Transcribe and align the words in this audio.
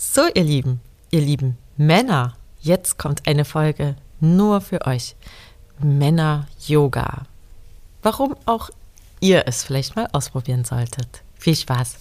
So, 0.00 0.28
ihr 0.32 0.44
Lieben, 0.44 0.80
ihr 1.10 1.20
lieben 1.20 1.58
Männer, 1.76 2.36
jetzt 2.60 2.98
kommt 2.98 3.26
eine 3.26 3.44
Folge 3.44 3.96
nur 4.20 4.60
für 4.60 4.86
euch. 4.86 5.16
Männer-Yoga. 5.80 7.26
Warum 8.02 8.36
auch 8.46 8.70
ihr 9.18 9.42
es 9.48 9.64
vielleicht 9.64 9.96
mal 9.96 10.08
ausprobieren 10.12 10.64
solltet. 10.64 11.24
Viel 11.36 11.56
Spaß. 11.56 11.96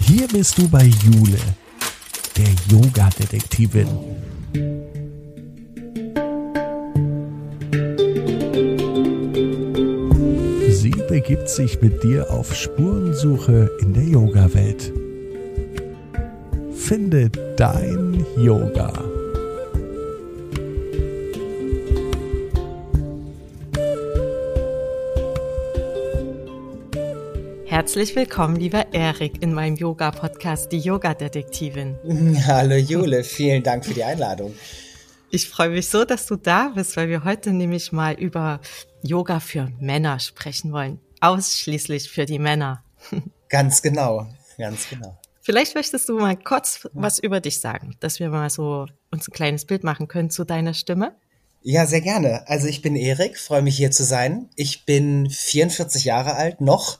Hier 0.00 0.28
bist 0.28 0.58
du 0.58 0.68
bei 0.68 0.84
Jule, 0.84 1.38
der 2.36 2.48
Yoga-Detektivin. 2.68 3.88
Sie 10.68 10.90
begibt 11.08 11.48
sich 11.48 11.80
mit 11.80 12.02
dir 12.02 12.30
auf 12.30 12.54
Spurensuche 12.54 13.70
in 13.80 13.94
der 13.94 14.04
Yoga-Welt. 14.04 14.92
Finde 16.88 17.28
dein 17.58 18.24
Yoga. 18.38 18.90
Herzlich 27.66 28.16
willkommen, 28.16 28.56
lieber 28.56 28.94
Erik, 28.94 29.42
in 29.42 29.52
meinem 29.52 29.76
Yoga-Podcast, 29.76 30.72
die 30.72 30.78
Yoga-Detektivin. 30.78 31.98
Hallo 32.46 32.76
Jule, 32.76 33.22
vielen 33.22 33.62
Dank 33.62 33.84
für 33.84 33.92
die 33.92 34.04
Einladung. 34.04 34.54
Ich 35.28 35.46
freue 35.46 35.68
mich 35.68 35.88
so, 35.88 36.06
dass 36.06 36.24
du 36.24 36.36
da 36.36 36.72
bist, 36.74 36.96
weil 36.96 37.10
wir 37.10 37.22
heute 37.22 37.52
nämlich 37.52 37.92
mal 37.92 38.14
über 38.14 38.60
Yoga 39.02 39.40
für 39.40 39.70
Männer 39.78 40.20
sprechen 40.20 40.72
wollen. 40.72 41.00
Ausschließlich 41.20 42.08
für 42.08 42.24
die 42.24 42.38
Männer. 42.38 42.82
Ganz 43.50 43.82
genau, 43.82 44.26
ganz 44.56 44.88
genau. 44.88 45.18
Vielleicht 45.48 45.74
möchtest 45.74 46.10
du 46.10 46.18
mal 46.18 46.36
kurz 46.36 46.86
was 46.92 47.18
über 47.18 47.40
dich 47.40 47.62
sagen, 47.62 47.96
dass 48.00 48.20
wir 48.20 48.28
mal 48.28 48.50
so 48.50 48.84
uns 49.10 49.28
ein 49.28 49.32
kleines 49.32 49.64
Bild 49.64 49.82
machen 49.82 50.06
können 50.06 50.28
zu 50.28 50.44
deiner 50.44 50.74
Stimme. 50.74 51.16
Ja, 51.62 51.86
sehr 51.86 52.02
gerne. 52.02 52.46
Also 52.48 52.66
ich 52.66 52.82
bin 52.82 52.96
Erik, 52.96 53.38
freue 53.38 53.62
mich 53.62 53.74
hier 53.74 53.90
zu 53.90 54.04
sein. 54.04 54.50
Ich 54.56 54.84
bin 54.84 55.30
44 55.30 56.04
Jahre 56.04 56.34
alt 56.34 56.60
noch 56.60 56.98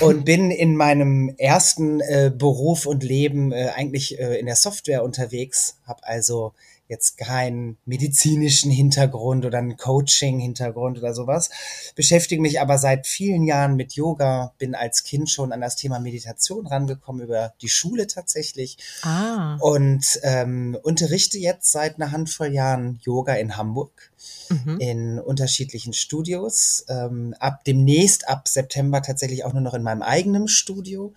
und 0.00 0.24
bin 0.24 0.52
in 0.52 0.76
meinem 0.76 1.34
ersten 1.38 2.00
äh, 2.02 2.30
Beruf 2.32 2.86
und 2.86 3.02
Leben 3.02 3.50
äh, 3.50 3.72
eigentlich 3.74 4.20
äh, 4.20 4.38
in 4.38 4.46
der 4.46 4.54
Software 4.54 5.02
unterwegs, 5.02 5.80
habe 5.88 6.06
also 6.06 6.54
jetzt 6.88 7.18
keinen 7.18 7.76
medizinischen 7.84 8.70
Hintergrund 8.70 9.44
oder 9.44 9.58
einen 9.58 9.76
Coaching-Hintergrund 9.76 10.98
oder 10.98 11.14
sowas, 11.14 11.50
beschäftige 11.94 12.40
mich 12.40 12.60
aber 12.60 12.78
seit 12.78 13.06
vielen 13.06 13.44
Jahren 13.44 13.76
mit 13.76 13.94
Yoga, 13.94 14.52
bin 14.58 14.74
als 14.74 15.04
Kind 15.04 15.30
schon 15.30 15.52
an 15.52 15.60
das 15.60 15.76
Thema 15.76 15.98
Meditation 15.98 16.66
rangekommen, 16.66 17.22
über 17.22 17.54
die 17.62 17.68
Schule 17.68 18.06
tatsächlich. 18.06 18.78
Ah. 19.02 19.56
Und 19.60 20.20
ähm, 20.22 20.76
unterrichte 20.82 21.38
jetzt 21.38 21.72
seit 21.72 21.96
einer 21.96 22.12
Handvoll 22.12 22.52
Jahren 22.52 23.00
Yoga 23.04 23.34
in 23.34 23.56
Hamburg 23.56 24.10
Mhm. 24.48 24.76
in 24.80 25.18
unterschiedlichen 25.18 25.92
Studios. 25.92 26.84
Ähm, 26.88 27.34
ab 27.38 27.64
demnächst, 27.64 28.28
ab 28.28 28.48
September 28.48 29.02
tatsächlich 29.02 29.44
auch 29.44 29.52
nur 29.52 29.62
noch 29.62 29.74
in 29.74 29.82
meinem 29.82 30.02
eigenen 30.02 30.48
Studio. 30.48 31.12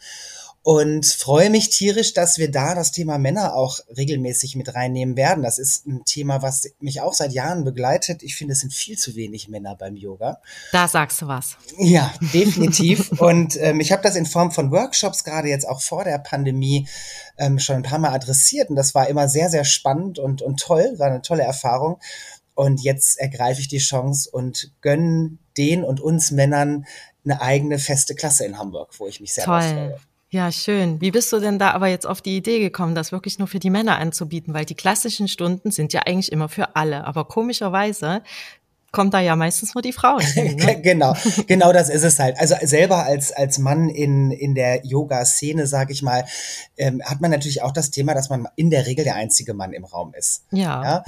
Und 0.62 1.06
freue 1.06 1.50
mich 1.50 1.70
tierisch, 1.70 2.14
dass 2.14 2.38
wir 2.38 2.52
da 2.52 2.76
das 2.76 2.92
Thema 2.92 3.18
Männer 3.18 3.56
auch 3.56 3.80
regelmäßig 3.96 4.58
mit 4.58 4.76
reinnehmen 4.76 5.16
werden. 5.16 5.42
Das 5.42 5.58
ist 5.58 5.88
ein 5.88 6.04
Thema, 6.04 6.42
was 6.42 6.70
mich 6.82 7.00
auch 7.00 7.14
seit 7.14 7.32
Jahren 7.32 7.64
begleitet. 7.64 8.24
Ich 8.24 8.36
finde, 8.36 8.52
es 8.54 8.60
sind 8.60 8.74
viel 8.74 8.98
zu 8.98 9.16
wenig 9.16 9.48
Männer 9.48 9.76
beim 9.76 9.96
Yoga. 9.96 10.42
Da 10.74 10.88
sagst 10.88 11.22
du 11.22 11.28
was. 11.28 11.56
Ja, 11.78 12.14
definitiv. 12.34 13.10
Und 13.22 13.56
ähm, 13.62 13.80
ich 13.80 13.94
habe 13.94 14.04
das 14.04 14.18
in 14.18 14.26
Form 14.26 14.52
von 14.52 14.70
Workshops 14.72 15.24
gerade 15.24 15.48
jetzt 15.48 15.68
auch 15.68 15.82
vor 15.82 16.04
der 16.04 16.18
Pandemie 16.20 16.88
ähm, 17.38 17.58
schon 17.58 17.78
ein 17.78 17.84
paar 17.84 18.00
Mal 18.00 18.14
adressiert. 18.14 18.70
Und 18.70 18.76
das 18.76 18.94
war 18.94 19.08
immer 19.08 19.30
sehr, 19.30 19.50
sehr 19.50 19.64
spannend 19.64 20.20
und, 20.20 20.42
und 20.42 20.60
toll, 20.60 20.96
war 20.98 21.08
eine 21.08 21.22
tolle 21.22 21.44
Erfahrung. 21.44 22.00
Und 22.54 22.84
jetzt 22.84 23.18
ergreife 23.18 23.62
ich 23.62 23.70
die 23.70 23.78
Chance 23.78 24.30
und 24.30 24.74
gönne 24.82 25.38
den 25.56 25.86
und 25.86 26.02
uns 26.02 26.32
Männern 26.32 26.86
eine 27.24 27.42
eigene 27.42 27.80
feste 27.80 28.16
Klasse 28.16 28.46
in 28.46 28.58
Hamburg, 28.58 28.92
wo 28.98 29.08
ich 29.08 29.22
mich 29.22 29.34
sehr 29.34 29.46
Toll. 29.46 29.62
freue. 29.62 30.00
Ja, 30.32 30.52
schön. 30.52 31.02
Wie 31.02 31.10
bist 31.10 31.34
du 31.34 31.40
denn 31.40 31.58
da 31.58 31.72
aber 31.72 31.88
jetzt 31.88 32.06
auf 32.06 32.22
die 32.22 32.38
Idee 32.38 32.60
gekommen, 32.60 32.94
das 32.94 33.12
wirklich 33.12 33.40
nur 33.40 33.48
für 33.48 33.58
die 33.58 33.72
Männer 33.72 33.98
anzubieten? 33.98 34.54
Weil 34.54 34.64
die 34.64 34.76
klassischen 34.76 35.28
Stunden 35.28 35.72
sind 35.72 35.92
ja 35.92 36.02
eigentlich 36.06 36.32
immer 36.32 36.50
für 36.50 36.76
alle. 36.76 37.06
Aber 37.06 37.26
komischerweise 37.26 38.22
kommt 38.92 39.14
da 39.14 39.20
ja 39.20 39.36
meistens 39.36 39.74
nur 39.76 39.82
die 39.82 39.94
Frauen 39.94 40.22
hin. 40.22 40.56
Ne? 40.56 40.82
genau, 40.84 41.16
genau 41.48 41.72
das 41.74 41.90
ist 41.90 42.04
es 42.04 42.20
halt. 42.20 42.40
Also 42.40 42.56
selber 42.62 43.06
als, 43.06 43.32
als 43.32 43.58
Mann 43.58 43.90
in, 43.90 44.32
in 44.32 44.56
der 44.56 44.86
Yoga-Szene, 44.86 45.68
sage 45.68 45.94
ich 45.94 46.02
mal, 46.02 46.26
ähm, 46.78 47.02
hat 47.04 47.22
man 47.22 47.32
natürlich 47.32 47.62
auch 47.62 47.72
das 47.72 47.92
Thema, 47.92 48.14
dass 48.14 48.30
man 48.30 48.48
in 48.56 48.70
der 48.70 48.86
Regel 48.86 49.04
der 49.04 49.16
einzige 49.16 49.54
Mann 49.54 49.74
im 49.74 49.86
Raum 49.86 50.14
ist. 50.14 50.44
Ja. 50.52 50.84
Ja? 50.84 51.04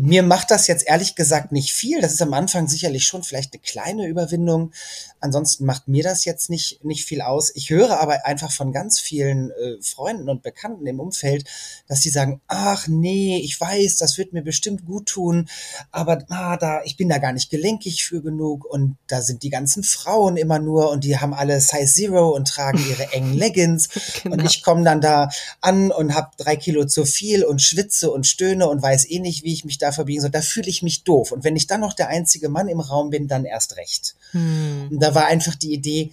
Mir 0.00 0.22
macht 0.22 0.50
das 0.50 0.66
jetzt 0.66 0.86
ehrlich 0.86 1.14
gesagt 1.14 1.52
nicht 1.52 1.72
viel. 1.72 2.00
Das 2.00 2.12
ist 2.12 2.22
am 2.22 2.34
Anfang 2.34 2.68
sicherlich 2.68 3.06
schon 3.06 3.22
vielleicht 3.22 3.52
eine 3.52 3.60
kleine 3.60 4.06
Überwindung. 4.06 4.72
Ansonsten 5.20 5.64
macht 5.64 5.88
mir 5.88 6.02
das 6.02 6.24
jetzt 6.24 6.50
nicht, 6.50 6.84
nicht 6.84 7.04
viel 7.04 7.22
aus. 7.22 7.54
Ich 7.54 7.70
höre 7.70 8.00
aber 8.00 8.26
einfach 8.26 8.50
von 8.50 8.72
ganz 8.72 8.98
vielen 8.98 9.50
äh, 9.52 9.80
Freunden 9.80 10.28
und 10.28 10.42
Bekannten 10.42 10.86
im 10.86 11.00
Umfeld, 11.00 11.44
dass 11.86 12.00
die 12.00 12.10
sagen, 12.10 12.40
ach 12.48 12.88
nee, 12.88 13.38
ich 13.38 13.60
weiß, 13.60 13.96
das 13.96 14.18
wird 14.18 14.32
mir 14.32 14.42
bestimmt 14.42 14.84
gut 14.84 15.06
tun, 15.06 15.48
aber 15.90 16.24
ah, 16.28 16.56
da, 16.56 16.82
ich 16.84 16.96
bin 16.96 17.08
da 17.08 17.18
gar 17.22 17.32
nicht 17.32 17.48
gelenkig 17.48 18.04
für 18.04 18.20
genug 18.20 18.66
und 18.66 18.98
da 19.06 19.22
sind 19.22 19.42
die 19.42 19.48
ganzen 19.48 19.82
Frauen 19.82 20.36
immer 20.36 20.58
nur 20.58 20.90
und 20.90 21.04
die 21.04 21.18
haben 21.18 21.32
alle 21.32 21.58
Size 21.58 21.86
Zero 21.86 22.28
und 22.28 22.48
tragen 22.48 22.84
ihre 22.90 23.10
engen 23.14 23.32
Leggings 23.32 23.88
und 24.24 24.42
Genau. 24.42 24.50
ich 24.50 24.62
komme 24.62 24.84
dann 24.84 25.00
da 25.00 25.30
an 25.60 25.90
und 25.90 26.14
habe 26.14 26.30
drei 26.36 26.56
Kilo 26.56 26.84
zu 26.84 27.04
viel 27.04 27.44
und 27.44 27.62
schwitze 27.62 28.10
und 28.10 28.26
stöhne 28.26 28.68
und 28.68 28.82
weiß 28.82 29.08
eh 29.10 29.20
nicht, 29.20 29.44
wie 29.44 29.52
ich 29.52 29.64
mich 29.64 29.78
da 29.78 29.92
verbiegen 29.92 30.20
soll. 30.20 30.30
Da 30.30 30.42
fühle 30.42 30.68
ich 30.68 30.82
mich 30.82 31.04
doof. 31.04 31.32
Und 31.32 31.44
wenn 31.44 31.56
ich 31.56 31.66
dann 31.66 31.80
noch 31.80 31.92
der 31.92 32.08
einzige 32.08 32.48
Mann 32.48 32.68
im 32.68 32.80
Raum 32.80 33.10
bin, 33.10 33.28
dann 33.28 33.44
erst 33.44 33.76
recht. 33.76 34.16
Hm. 34.32 34.88
Und 34.90 35.00
da 35.00 35.14
war 35.14 35.26
einfach 35.26 35.54
die 35.54 35.72
Idee, 35.72 36.12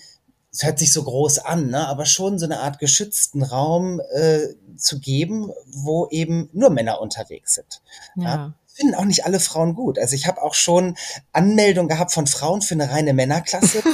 es 0.52 0.64
hört 0.64 0.80
sich 0.80 0.92
so 0.92 1.04
groß 1.04 1.40
an, 1.40 1.68
ne? 1.68 1.88
aber 1.88 2.06
schon 2.06 2.40
so 2.40 2.46
eine 2.46 2.60
Art 2.60 2.80
geschützten 2.80 3.44
Raum 3.44 4.02
äh, 4.14 4.48
zu 4.78 5.00
geben, 5.00 5.52
wo 5.68 6.08
eben 6.10 6.50
nur 6.54 6.70
Männer 6.70 7.02
unterwegs 7.02 7.56
sind. 7.56 7.82
Ja. 8.16 8.54
Finden 8.80 8.96
auch 8.96 9.06
nicht 9.06 9.26
alle 9.26 9.40
Frauen 9.40 9.76
gut. 9.76 10.00
Also 10.00 10.16
ich 10.16 10.28
habe 10.28 10.42
auch 10.42 10.54
schon 10.54 10.96
Anmeldungen 11.34 11.90
gehabt 11.90 12.14
von 12.14 12.28
Frauen 12.28 12.62
für 12.62 12.76
eine 12.76 12.90
reine 12.90 13.14
Männerklasse. 13.14 13.84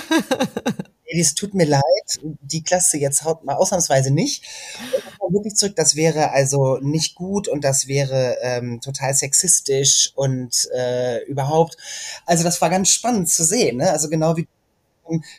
Es 1.18 1.34
tut 1.34 1.54
mir 1.54 1.66
leid, 1.66 1.82
die 2.22 2.64
Klasse 2.64 2.98
jetzt 2.98 3.24
haut 3.24 3.46
mal 3.46 3.56
ausnahmsweise 3.56 4.12
nicht. 4.12 4.44
Und 5.20 5.34
wirklich 5.34 5.56
zurück, 5.56 5.76
das 5.78 5.96
wäre 5.96 6.32
also 6.32 6.78
nicht 6.82 7.16
gut 7.16 7.48
und 7.48 7.64
das 7.64 7.88
wäre 7.88 8.38
ähm, 8.42 8.82
total 8.82 9.14
sexistisch 9.14 10.12
und 10.16 10.68
äh, 10.76 11.24
überhaupt. 11.26 11.78
Also 12.26 12.44
das 12.44 12.60
war 12.60 12.70
ganz 12.70 12.90
spannend 12.90 13.30
zu 13.30 13.46
sehen. 13.46 13.78
Ne? 13.78 13.92
Also 13.92 14.10
genau 14.10 14.36
wie 14.36 14.48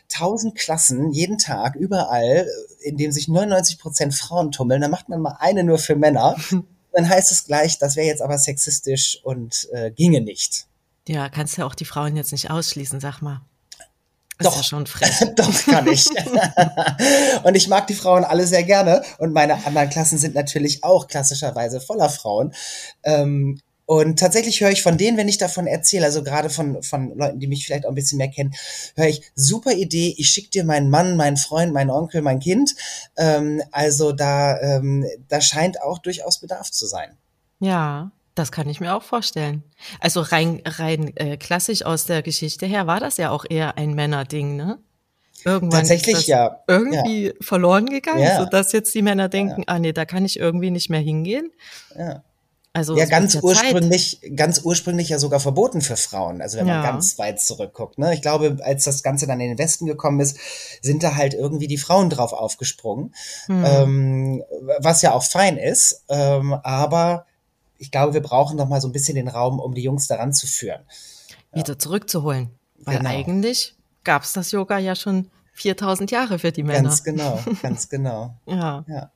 tausend 0.09 0.55
Klassen 0.55 1.11
jeden 1.11 1.37
Tag 1.37 1.75
überall, 1.75 2.47
in 2.81 2.97
dem 2.97 3.11
sich 3.11 3.27
99 3.27 3.77
Prozent 3.77 4.15
Frauen 4.15 4.51
tummeln, 4.51 4.81
dann 4.81 4.91
macht 4.91 5.09
man 5.09 5.21
mal 5.21 5.37
eine 5.39 5.63
nur 5.63 5.77
für 5.77 5.95
Männer. 5.95 6.35
Dann 6.97 7.07
heißt 7.07 7.31
es 7.31 7.45
gleich, 7.45 7.77
das 7.77 7.95
wäre 7.95 8.07
jetzt 8.07 8.23
aber 8.23 8.39
sexistisch 8.39 9.19
und 9.21 9.69
äh, 9.71 9.91
ginge 9.91 10.19
nicht. 10.19 10.65
ja, 11.07 11.29
kannst 11.29 11.55
ja 11.55 11.63
auch 11.67 11.75
die 11.75 11.85
Frauen 11.85 12.17
jetzt 12.17 12.31
nicht 12.31 12.49
ausschließen, 12.49 12.99
sag 12.99 13.21
mal. 13.21 13.41
Ist 14.39 14.47
Doch. 14.47 14.57
ja 14.57 14.63
schon 14.63 14.87
frech. 14.87 15.23
Doch, 15.35 15.65
kann 15.65 15.85
ich. 15.85 16.07
und 17.43 17.53
ich 17.53 17.67
mag 17.67 17.85
die 17.85 17.93
Frauen 17.93 18.23
alle 18.23 18.47
sehr 18.47 18.63
gerne. 18.63 19.03
Und 19.19 19.31
meine 19.31 19.63
anderen 19.63 19.91
Klassen 19.91 20.17
sind 20.17 20.33
natürlich 20.33 20.83
auch 20.83 21.07
klassischerweise 21.07 21.81
voller 21.81 22.09
Frauen. 22.09 22.55
Ähm, 23.03 23.61
und 23.87 24.19
tatsächlich 24.19 24.59
höre 24.59 24.71
ich 24.71 24.83
von 24.83 24.97
denen, 24.97 25.15
wenn 25.15 25.29
ich 25.29 25.37
davon 25.37 25.65
erzähle, 25.65 26.05
also 26.05 26.21
gerade 26.21 26.49
von, 26.49 26.83
von 26.83 27.17
Leuten, 27.17 27.39
die 27.39 27.47
mich 27.47 27.65
vielleicht 27.65 27.85
auch 27.85 27.89
ein 27.89 27.95
bisschen 27.95 28.17
mehr 28.17 28.27
kennen, 28.27 28.53
höre 28.97 29.07
ich, 29.07 29.21
super 29.33 29.71
Idee, 29.71 30.13
ich 30.17 30.29
schicke 30.29 30.49
dir 30.49 30.65
meinen 30.65 30.89
Mann, 30.89 31.15
meinen 31.15 31.37
Freund, 31.37 31.71
meinen 31.71 31.89
Onkel, 31.89 32.21
mein 32.21 32.41
Kind. 32.41 32.75
Ähm, 33.15 33.63
also 33.71 34.11
da, 34.11 34.59
ähm, 34.59 35.05
da 35.29 35.39
scheint 35.39 35.81
auch 35.81 35.99
durchaus 35.99 36.39
Bedarf 36.39 36.69
zu 36.69 36.85
sein. 36.85 37.15
Ja, 37.59 38.11
das 38.35 38.51
kann 38.51 38.67
ich 38.67 38.81
mir 38.81 38.93
auch 38.93 39.03
vorstellen. 39.03 39.63
Also 40.01 40.19
rein, 40.19 40.61
rein 40.65 41.15
äh, 41.15 41.37
klassisch 41.37 41.85
aus 41.85 42.05
der 42.05 42.21
Geschichte 42.23 42.65
her 42.65 42.87
war 42.87 42.99
das 42.99 43.15
ja 43.15 43.31
auch 43.31 43.45
eher 43.49 43.77
ein 43.77 43.93
Männerding, 43.93 44.57
ne? 44.57 44.79
Irgendwann 45.45 45.79
Tatsächlich, 45.81 46.15
ist 46.15 46.21
das 46.23 46.27
ja. 46.27 46.59
irgendwie 46.67 47.33
verloren 47.39 47.85
gegangen, 47.85 48.19
Ja. 48.19 48.39
sodass 48.39 48.73
jetzt 48.73 48.93
die 48.93 49.01
Männer 49.01 49.29
denken, 49.29 49.63
ah 49.67 49.79
nee, 49.79 49.93
da 49.93 50.03
kann 50.03 50.25
ich 50.25 50.37
irgendwie 50.37 50.71
nicht 50.71 50.89
mehr 50.89 50.99
hingehen. 50.99 51.51
Ja. 51.97 52.23
Also 52.77 52.95
Ja, 52.95 53.05
ganz 53.05 53.33
Zeit. 53.33 53.43
ursprünglich, 53.43 54.21
ganz 54.35 54.61
ursprünglich 54.63 55.09
ja 55.09 55.19
sogar 55.19 55.39
verboten 55.39 55.81
für 55.81 55.97
Frauen. 55.97 56.41
Also 56.41 56.57
wenn 56.57 56.67
Ja. 56.67 56.75
man 56.75 56.83
ganz 56.83 57.17
weit 57.17 57.41
zurückguckt. 57.41 57.97
Ne? 57.97 58.13
Ich 58.13 58.21
glaube, 58.21 58.57
als 58.63 58.83
das 58.83 59.03
Ganze 59.03 59.25
dann 59.27 59.39
in 59.39 59.49
den 59.49 59.57
Westen 59.57 59.85
gekommen 59.85 60.19
ist, 60.19 60.37
sind 60.81 61.01
da 61.03 61.15
halt 61.15 61.33
irgendwie 61.33 61.67
die 61.67 61.77
Frauen 61.77 62.09
drauf 62.09 62.33
aufgesprungen. 62.33 63.13
Hm. 63.47 63.63
Ähm, 63.65 64.43
was 64.79 65.01
ja 65.01 65.13
auch 65.13 65.23
fein 65.23 65.57
ist. 65.57 66.03
Ähm, 66.09 66.53
aber 66.53 67.25
ich 67.79 67.91
glaube, 67.91 68.13
wir 68.13 68.21
brauchen 68.21 68.57
noch 68.57 68.67
mal 68.67 68.81
so 68.81 68.87
ein 68.87 68.91
bisschen 68.91 69.15
den 69.15 69.27
Raum, 69.27 69.59
um 69.59 69.73
die 69.73 69.83
Jungs 69.83 70.07
daran 70.07 70.33
zu 70.33 70.47
führen. 70.47 70.81
wieder 71.53 71.79
zurückzuholen. 71.79 72.49
Weil 72.79 72.97
Genau. 72.99 73.09
eigentlich 73.09 73.75
gab 74.03 74.23
es 74.23 74.33
das 74.33 74.51
Yoga 74.51 74.77
ja 74.77 74.95
schon 74.95 75.31
4000 75.53 76.11
Jahre 76.11 76.37
für 76.39 76.51
die 76.51 76.61
Männer. 76.63 76.83
Ganz 76.83 77.03
genau, 77.03 77.39
ganz 77.63 77.89
genau. 77.89 78.35
ja. 78.45 78.85
Ja. 78.87 79.11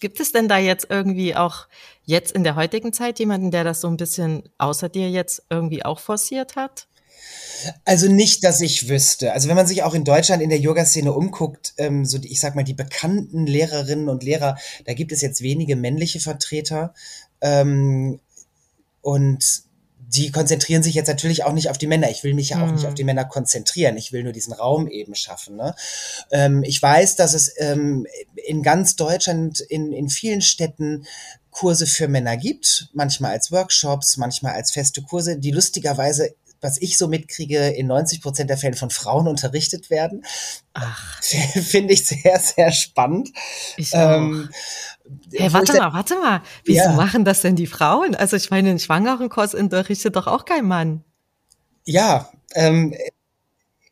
Gibt 0.00 0.20
es 0.20 0.32
denn 0.32 0.48
da 0.48 0.58
jetzt 0.58 0.86
irgendwie 0.90 1.34
auch 1.34 1.66
jetzt 2.04 2.32
in 2.32 2.44
der 2.44 2.56
heutigen 2.56 2.92
Zeit 2.92 3.18
jemanden, 3.18 3.50
der 3.50 3.64
das 3.64 3.80
so 3.80 3.88
ein 3.88 3.96
bisschen 3.96 4.42
außer 4.58 4.88
dir 4.88 5.10
jetzt 5.10 5.42
irgendwie 5.50 5.84
auch 5.84 6.00
forciert 6.00 6.56
hat? 6.56 6.88
Also 7.84 8.10
nicht, 8.10 8.42
dass 8.44 8.60
ich 8.60 8.88
wüsste. 8.88 9.32
Also 9.32 9.48
wenn 9.48 9.56
man 9.56 9.66
sich 9.66 9.82
auch 9.82 9.94
in 9.94 10.04
Deutschland 10.04 10.42
in 10.42 10.50
der 10.50 10.58
Yoga-Szene 10.58 11.12
umguckt, 11.12 11.74
ähm, 11.78 12.04
so 12.04 12.18
die, 12.18 12.32
ich 12.32 12.40
sag 12.40 12.54
mal 12.54 12.64
die 12.64 12.74
bekannten 12.74 13.46
Lehrerinnen 13.46 14.08
und 14.08 14.24
Lehrer, 14.24 14.56
da 14.84 14.94
gibt 14.94 15.12
es 15.12 15.20
jetzt 15.20 15.42
wenige 15.42 15.76
männliche 15.76 16.20
Vertreter 16.20 16.94
ähm, 17.40 18.20
und 19.00 19.62
die 20.14 20.30
konzentrieren 20.30 20.82
sich 20.82 20.94
jetzt 20.94 21.08
natürlich 21.08 21.44
auch 21.44 21.52
nicht 21.52 21.70
auf 21.70 21.78
die 21.78 21.86
Männer. 21.86 22.10
Ich 22.10 22.22
will 22.22 22.34
mich 22.34 22.50
ja 22.50 22.62
auch 22.62 22.70
nicht 22.70 22.86
auf 22.86 22.94
die 22.94 23.04
Männer 23.04 23.24
konzentrieren. 23.24 23.96
Ich 23.96 24.12
will 24.12 24.22
nur 24.22 24.32
diesen 24.32 24.52
Raum 24.52 24.86
eben 24.88 25.14
schaffen. 25.14 25.56
Ne? 25.56 25.74
Ähm, 26.30 26.62
ich 26.64 26.80
weiß, 26.80 27.16
dass 27.16 27.32
es 27.32 27.54
ähm, 27.56 28.06
in 28.34 28.62
ganz 28.62 28.96
Deutschland, 28.96 29.60
in, 29.60 29.92
in 29.92 30.10
vielen 30.10 30.42
Städten 30.42 31.06
Kurse 31.50 31.86
für 31.86 32.08
Männer 32.08 32.36
gibt. 32.36 32.88
Manchmal 32.92 33.32
als 33.32 33.52
Workshops, 33.52 34.16
manchmal 34.16 34.52
als 34.54 34.70
feste 34.70 35.02
Kurse, 35.02 35.38
die 35.38 35.50
lustigerweise 35.50 36.34
was 36.62 36.80
ich 36.80 36.96
so 36.96 37.08
mitkriege, 37.08 37.68
in 37.68 37.88
90 37.88 38.22
Prozent 38.22 38.48
der 38.48 38.56
Fällen 38.56 38.74
von 38.74 38.88
Frauen 38.90 39.28
unterrichtet 39.28 39.90
werden. 39.90 40.24
Ach, 40.72 41.20
Finde 41.22 41.92
ich 41.92 42.06
sehr, 42.06 42.38
sehr 42.38 42.72
spannend. 42.72 43.30
ich 43.76 43.92
auch. 43.94 44.16
Ähm, 44.16 44.48
Hey, 45.34 45.52
warte 45.52 45.74
mal, 45.76 45.92
warte 45.92 46.14
mal. 46.16 46.42
Wieso 46.64 46.84
Ja. 46.84 46.92
machen 46.92 47.24
das 47.24 47.42
denn 47.42 47.56
die 47.56 47.66
Frauen? 47.66 48.14
Also 48.14 48.36
ich 48.36 48.50
meine, 48.50 48.70
einen 48.70 48.78
Schwangerenkurs 48.78 49.54
unterrichtet 49.54 50.16
doch 50.16 50.26
auch 50.26 50.44
kein 50.44 50.64
Mann. 50.66 51.04
Ja, 51.84 52.30
ähm, 52.54 52.94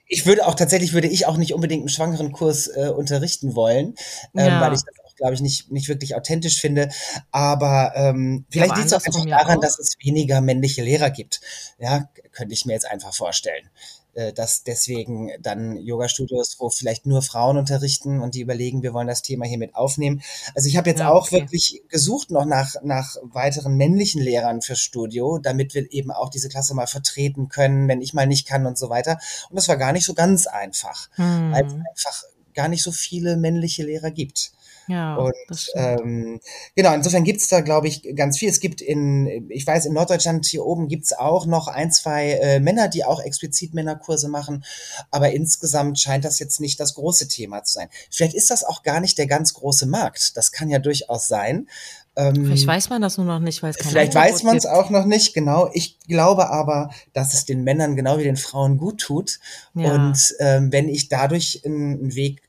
ich 0.07 0.27
würde 0.27 0.47
auch 0.47 0.55
tatsächlich 0.55 0.93
würde 0.93 1.09
ich 1.09 1.27
auch 1.27 1.37
nicht 1.37 1.53
unbedingt 1.55 1.83
einen 1.83 1.89
schwangeren 1.89 2.33
Kurs 2.33 2.69
äh, 2.69 2.89
unterrichten 2.89 3.55
wollen, 3.55 3.95
ähm, 4.37 4.47
Ja. 4.47 4.61
weil 4.61 4.73
ich 4.73 4.81
das 4.83 4.95
glaube 5.21 5.35
ich, 5.35 5.41
nicht, 5.41 5.71
nicht 5.71 5.89
wirklich 5.89 6.17
authentisch 6.17 6.61
finde. 6.61 6.91
Aber 7.31 7.93
ähm, 7.95 8.45
vielleicht 8.51 8.77
liegt 8.77 8.89
es 8.89 8.93
auch 8.95 9.05
einfach 9.07 9.27
daran, 9.27 9.59
auch. 9.59 9.63
dass 9.63 9.79
es 9.79 9.97
weniger 10.03 10.41
männliche 10.41 10.83
Lehrer 10.83 11.11
gibt. 11.11 11.41
Ja, 11.79 12.09
könnte 12.33 12.55
ich 12.55 12.67
mir 12.67 12.73
jetzt 12.73 12.87
einfach 12.91 13.15
vorstellen. 13.15 13.69
Äh, 14.15 14.33
dass 14.33 14.65
deswegen 14.65 15.31
dann 15.41 15.77
Yoga-Studios, 15.77 16.57
wo 16.59 16.69
vielleicht 16.69 17.07
nur 17.07 17.23
Frauen 17.23 17.57
unterrichten 17.59 18.21
und 18.21 18.35
die 18.35 18.41
überlegen, 18.41 18.83
wir 18.83 18.93
wollen 18.93 19.07
das 19.07 19.23
Thema 19.23 19.47
hier 19.47 19.59
mit 19.59 19.77
aufnehmen. 19.77 20.21
Also 20.57 20.69
ich 20.69 20.77
habe 20.77 20.91
jetzt 20.91 21.01
Ja, 21.01 21.11
auch 21.11 21.27
okay. 21.29 21.43
wirklich 21.43 21.83
gesucht 21.89 22.33
noch 22.33 22.45
nach, 22.45 22.75
nach 22.83 23.15
weiteren 23.23 23.77
männlichen 23.77 24.21
Lehrern 24.21 24.63
fürs 24.63 24.81
Studio, 24.81 25.39
damit 25.39 25.75
wir 25.75 25.93
eben 25.93 26.11
auch 26.11 26.29
diese 26.31 26.49
Klasse 26.49 26.75
mal 26.75 26.89
vertreten 26.89 27.49
können, 27.49 27.87
wenn 27.87 28.01
ich 28.03 28.13
mal 28.13 28.27
nicht 28.27 28.49
kann 28.49 28.67
und 28.67 28.77
so 28.79 28.91
weiter. 28.91 29.19
Und 29.49 29.57
das 29.57 29.69
war 29.69 29.77
gar 29.77 29.93
nicht 29.93 30.05
so 30.07 30.15
ganz 30.15 30.49
einfach, 30.49 31.09
weil 31.51 31.65
es 31.67 31.73
Hm. 31.73 31.85
einfach 31.89 32.23
gar 32.55 32.67
nicht 32.69 32.83
so 32.83 32.91
viele 32.93 33.37
männliche 33.37 33.85
Lehrer 33.85 34.11
gibt. 34.11 34.53
Ja, 34.91 35.17
Und 35.17 35.71
ähm, 35.75 36.41
genau, 36.75 36.95
insofern 36.95 37.25
gibt's 37.25 37.49
da, 37.49 37.61
glaube 37.61 37.89
ich, 37.89 38.15
ganz 38.17 38.39
viel. 38.39 38.49
Es 38.49 38.61
gibt 38.61 38.81
in, 38.81 39.49
ich 39.51 39.67
weiß, 39.67 39.87
in 39.87 39.93
Norddeutschland 39.93 40.47
hier 40.47 40.67
oben 40.67 40.89
gibt's 40.89 41.13
auch 41.13 41.47
noch 41.47 41.69
ein, 41.69 41.93
zwei 41.93 42.33
äh, 42.33 42.61
Männer, 42.61 42.89
die 42.89 43.05
auch 43.05 43.23
explizit 43.23 43.73
Männerkurse 43.73 44.29
machen. 44.29 44.65
Aber 45.11 45.31
insgesamt 45.31 45.99
scheint 46.01 46.25
das 46.25 46.39
jetzt 46.39 46.61
nicht 46.61 46.81
das 46.81 46.95
große 46.95 47.29
Thema 47.29 47.63
zu 47.63 47.75
sein. 47.75 47.89
Vielleicht 48.11 48.35
ist 48.35 48.51
das 48.51 48.65
auch 48.65 48.83
gar 48.83 49.01
nicht 49.01 49.17
der 49.19 49.27
ganz 49.27 49.55
große 49.55 49.87
Markt. 49.87 50.37
Das 50.37 50.51
kann 50.53 50.69
ja 50.69 50.79
durchaus 50.79 51.29
sein. 51.29 51.69
Vielleicht 52.17 52.63
Ähm, 52.63 52.67
weiß 52.67 52.91
man 52.91 53.01
das 53.01 53.17
nur 53.17 53.27
noch 53.27 53.39
nicht, 53.39 53.63
weil 53.63 53.71
es 53.71 53.77
Vielleicht 53.77 54.17
Angebot 54.17 54.35
weiß 54.35 54.43
man 54.43 54.57
es 54.57 54.67
auch 54.67 54.91
noch 54.91 55.07
nicht, 55.07 55.33
genau. 55.33 55.71
Ich 55.73 55.99
glaube 56.01 56.51
aber, 56.51 56.91
dass 57.13 57.35
es 57.35 57.45
den 57.45 57.63
Männern 57.63 57.95
genau 57.95 58.19
wie 58.19 58.25
den 58.25 58.37
Frauen 58.37 58.79
gut 58.79 59.01
tut. 59.01 59.39
Ja. 59.75 59.95
Und 59.95 60.35
ähm, 60.41 60.73
wenn 60.73 60.89
ich 60.89 61.09
dadurch 61.09 61.63
einen 61.65 62.15
Weg 62.15 62.43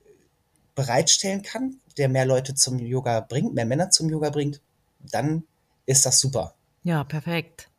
bereitstellen 0.74 1.44
kann, 1.44 1.76
der 1.98 2.10
mehr 2.10 2.26
Leute 2.26 2.56
zum 2.56 2.80
Yoga 2.80 3.20
bringt, 3.22 3.54
mehr 3.54 3.66
Männer 3.66 3.90
zum 3.90 4.10
Yoga 4.10 4.30
bringt, 4.30 4.62
dann 5.00 5.44
ist 5.86 6.06
das 6.06 6.20
super. 6.20 6.56
Ja, 6.84 7.04
perfekt. 7.04 7.70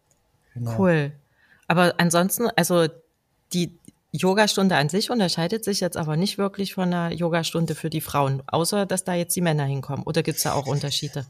Genau. 0.55 0.79
Cool. 0.79 1.13
Aber 1.67 1.95
ansonsten, 1.99 2.49
also 2.57 2.89
die 3.53 3.79
Yogastunde 4.13 4.77
an 4.77 4.89
sich 4.89 5.11
unterscheidet 5.11 5.65
sich 5.65 5.81
jetzt 5.81 5.97
aber 5.97 6.17
nicht 6.17 6.37
wirklich 6.37 6.75
von 6.75 6.93
einer 6.93 7.15
Yogastunde 7.15 7.75
für 7.75 7.89
die 7.89 8.03
Frauen, 8.03 8.43
außer 8.47 8.85
dass 8.85 9.05
da 9.05 9.15
jetzt 9.15 9.35
die 9.35 9.41
Männer 9.41 9.65
hinkommen. 9.65 10.05
Oder 10.05 10.23
gibt 10.23 10.37
es 10.37 10.45
da 10.45 10.53
auch 10.53 10.67
Unterschiede? 10.67 11.27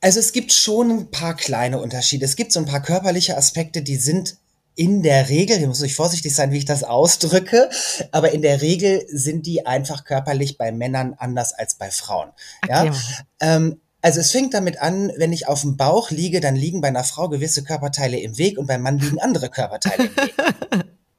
Also 0.00 0.18
es 0.18 0.32
gibt 0.32 0.52
schon 0.52 0.90
ein 0.90 1.10
paar 1.10 1.34
kleine 1.34 1.80
Unterschiede. 1.80 2.24
Es 2.24 2.36
gibt 2.36 2.52
so 2.52 2.60
ein 2.60 2.66
paar 2.66 2.82
körperliche 2.82 3.36
Aspekte, 3.36 3.82
die 3.82 3.96
sind 3.96 4.36
in 4.76 5.02
der 5.02 5.28
Regel, 5.28 5.58
hier 5.58 5.68
muss 5.68 5.82
ich 5.82 5.94
vorsichtig 5.94 6.34
sein, 6.34 6.50
wie 6.50 6.58
ich 6.58 6.64
das 6.64 6.84
ausdrücke, 6.84 7.70
aber 8.10 8.32
in 8.32 8.42
der 8.42 8.60
Regel 8.60 9.04
sind 9.08 9.46
die 9.46 9.66
einfach 9.66 10.04
körperlich 10.04 10.58
bei 10.58 10.72
Männern 10.72 11.14
anders 11.16 11.52
als 11.52 11.76
bei 11.76 11.90
Frauen. 11.90 12.30
Erklär 12.62 12.92
Ja? 12.92 13.56
Ähm, 13.56 13.80
also 14.02 14.20
es 14.20 14.32
fängt 14.32 14.52
damit 14.52 14.82
an, 14.82 15.12
wenn 15.16 15.32
ich 15.32 15.48
auf 15.48 15.62
dem 15.62 15.78
Bauch 15.78 16.10
liege, 16.10 16.40
dann 16.40 16.56
liegen 16.56 16.82
bei 16.82 16.88
einer 16.88 17.04
Frau 17.04 17.30
gewisse 17.30 17.64
Körperteile 17.64 18.18
im 18.18 18.36
Weg 18.36 18.58
und 18.58 18.66
beim 18.66 18.82
Mann 18.82 18.98
liegen 18.98 19.18
andere 19.18 19.48
Körperteile 19.48 20.04
im 20.04 20.16
Weg. 20.16 20.34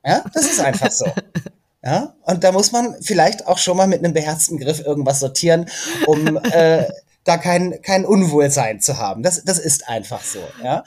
Ja, 0.07 0.23
das 0.35 0.45
ist 0.45 0.59
einfach 0.59 0.91
so. 0.91 1.07
Ja, 1.83 2.15
und 2.21 2.43
da 2.43 2.51
muss 2.51 2.71
man 2.71 2.95
vielleicht 3.01 3.47
auch 3.47 3.57
schon 3.57 3.75
mal 3.75 3.87
mit 3.87 4.03
einem 4.03 4.13
beherzten 4.13 4.59
Griff 4.59 4.79
irgendwas 4.85 5.19
sortieren, 5.19 5.67
um 6.05 6.37
äh, 6.37 6.83
da 7.23 7.37
kein, 7.37 7.81
kein 7.81 8.05
Unwohlsein 8.05 8.81
zu 8.81 8.99
haben. 8.99 9.23
Das, 9.23 9.43
das 9.43 9.57
ist 9.57 9.87
einfach 9.89 10.23
so. 10.23 10.39
Ja, 10.63 10.83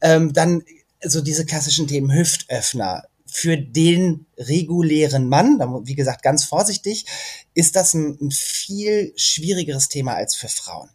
ähm, 0.00 0.32
dann 0.32 0.62
so 1.04 1.20
diese 1.20 1.46
klassischen 1.46 1.86
Themen 1.86 2.12
Hüftöffner. 2.12 3.04
Für 3.26 3.56
den 3.56 4.26
regulären 4.38 5.28
Mann, 5.28 5.58
wie 5.86 5.96
gesagt 5.96 6.22
ganz 6.22 6.44
vorsichtig, 6.44 7.06
ist 7.54 7.74
das 7.74 7.94
ein, 7.94 8.16
ein 8.20 8.30
viel 8.30 9.12
schwierigeres 9.16 9.88
Thema 9.88 10.14
als 10.14 10.36
für 10.36 10.48
Frauen 10.48 10.88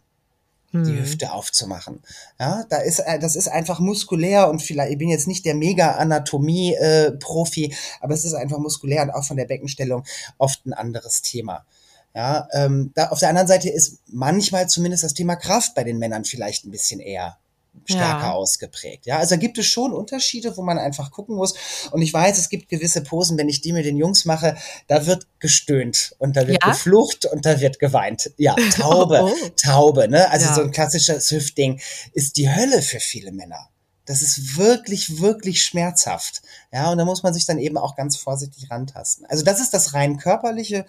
die 0.72 0.78
Hm. 0.78 1.00
Hüfte 1.00 1.32
aufzumachen. 1.32 2.00
Ja, 2.38 2.64
da 2.68 2.76
ist, 2.78 3.00
äh, 3.00 3.18
das 3.18 3.34
ist 3.34 3.48
einfach 3.48 3.80
muskulär 3.80 4.48
und 4.48 4.62
vielleicht, 4.62 4.92
ich 4.92 4.98
bin 4.98 5.08
jetzt 5.08 5.26
nicht 5.26 5.44
der 5.44 5.56
Mega-Anatomie-Profi, 5.56 7.74
aber 8.00 8.14
es 8.14 8.24
ist 8.24 8.34
einfach 8.34 8.58
muskulär 8.58 9.02
und 9.02 9.10
auch 9.10 9.24
von 9.24 9.36
der 9.36 9.46
Beckenstellung 9.46 10.04
oft 10.38 10.64
ein 10.66 10.72
anderes 10.72 11.22
Thema. 11.22 11.66
Ja, 12.14 12.46
ähm, 12.52 12.92
da, 12.94 13.08
auf 13.08 13.18
der 13.20 13.30
anderen 13.30 13.48
Seite 13.48 13.68
ist 13.68 13.98
manchmal 14.06 14.68
zumindest 14.68 15.02
das 15.04 15.14
Thema 15.14 15.36
Kraft 15.36 15.74
bei 15.74 15.84
den 15.84 15.98
Männern 15.98 16.24
vielleicht 16.24 16.64
ein 16.64 16.70
bisschen 16.70 17.00
eher 17.00 17.38
stärker 17.84 18.20
Ja. 18.26 18.32
ausgeprägt. 18.32 19.06
Ja, 19.06 19.18
also 19.18 19.34
da 19.34 19.40
gibt 19.40 19.58
es 19.58 19.66
schon 19.66 19.92
Unterschiede, 19.92 20.56
wo 20.56 20.62
man 20.62 20.78
einfach 20.78 21.10
gucken 21.10 21.36
muss. 21.36 21.54
Und 21.90 22.02
ich 22.02 22.12
weiß, 22.12 22.38
es 22.38 22.48
gibt 22.48 22.68
gewisse 22.68 23.02
Posen, 23.02 23.38
wenn 23.38 23.48
ich 23.48 23.60
die 23.60 23.72
mit 23.72 23.84
den 23.84 23.96
Jungs 23.96 24.24
mache, 24.24 24.56
da 24.86 25.06
wird 25.06 25.26
gestöhnt 25.38 26.14
und 26.18 26.36
da 26.36 26.46
wird 26.46 26.62
Ja? 26.64 26.70
geflucht 26.70 27.26
und 27.26 27.46
da 27.46 27.60
wird 27.60 27.78
geweint. 27.78 28.30
Ja, 28.36 28.54
Taube, 28.76 29.20
Oh. 29.24 29.48
Taube, 29.62 30.08
ne? 30.08 30.30
Also 30.30 30.46
Ja. 30.46 30.54
so 30.54 30.62
ein 30.62 30.70
klassisches 30.70 31.30
Hüftding 31.30 31.80
ist 32.12 32.36
die 32.36 32.50
Hölle 32.54 32.82
für 32.82 33.00
viele 33.00 33.32
Männer. 33.32 33.68
Das 34.06 34.22
ist 34.22 34.56
wirklich, 34.56 35.20
wirklich 35.20 35.62
schmerzhaft. 35.62 36.42
Ja, 36.72 36.90
und 36.90 36.98
da 36.98 37.04
muss 37.04 37.22
man 37.22 37.32
sich 37.32 37.46
dann 37.46 37.58
eben 37.58 37.76
auch 37.78 37.94
ganz 37.94 38.16
vorsichtig 38.16 38.68
rantasten. 38.70 39.24
Also 39.26 39.44
das 39.44 39.60
ist 39.60 39.72
das 39.72 39.94
rein 39.94 40.16
körperliche. 40.16 40.84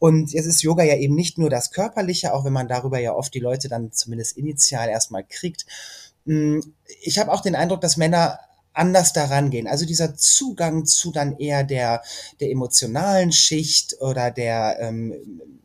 Und 0.00 0.32
jetzt 0.32 0.46
ist 0.46 0.62
Yoga 0.62 0.82
ja 0.82 0.96
eben 0.96 1.14
nicht 1.14 1.38
nur 1.38 1.48
das 1.48 1.70
körperliche, 1.70 2.34
auch 2.34 2.44
wenn 2.44 2.52
man 2.52 2.66
darüber 2.66 2.98
ja 2.98 3.12
oft 3.14 3.32
die 3.34 3.38
Leute 3.40 3.68
dann 3.68 3.92
zumindest 3.92 4.36
initial 4.36 4.88
erstmal 4.88 5.22
kriegt. 5.24 5.64
Mm, 6.26 6.60
Ich 7.00 7.18
habe 7.18 7.32
auch 7.32 7.40
den 7.40 7.56
Eindruck, 7.56 7.80
dass 7.80 7.96
Männer 7.96 8.38
anders 8.72 9.12
daran 9.12 9.50
gehen. 9.50 9.66
Also 9.66 9.86
dieser 9.86 10.16
Zugang 10.16 10.84
zu 10.84 11.10
dann 11.10 11.38
eher 11.38 11.64
der, 11.64 12.02
der 12.40 12.50
emotionalen 12.50 13.32
Schicht 13.32 13.96
oder 14.00 14.30
der 14.30 14.76
ähm, 14.80 15.14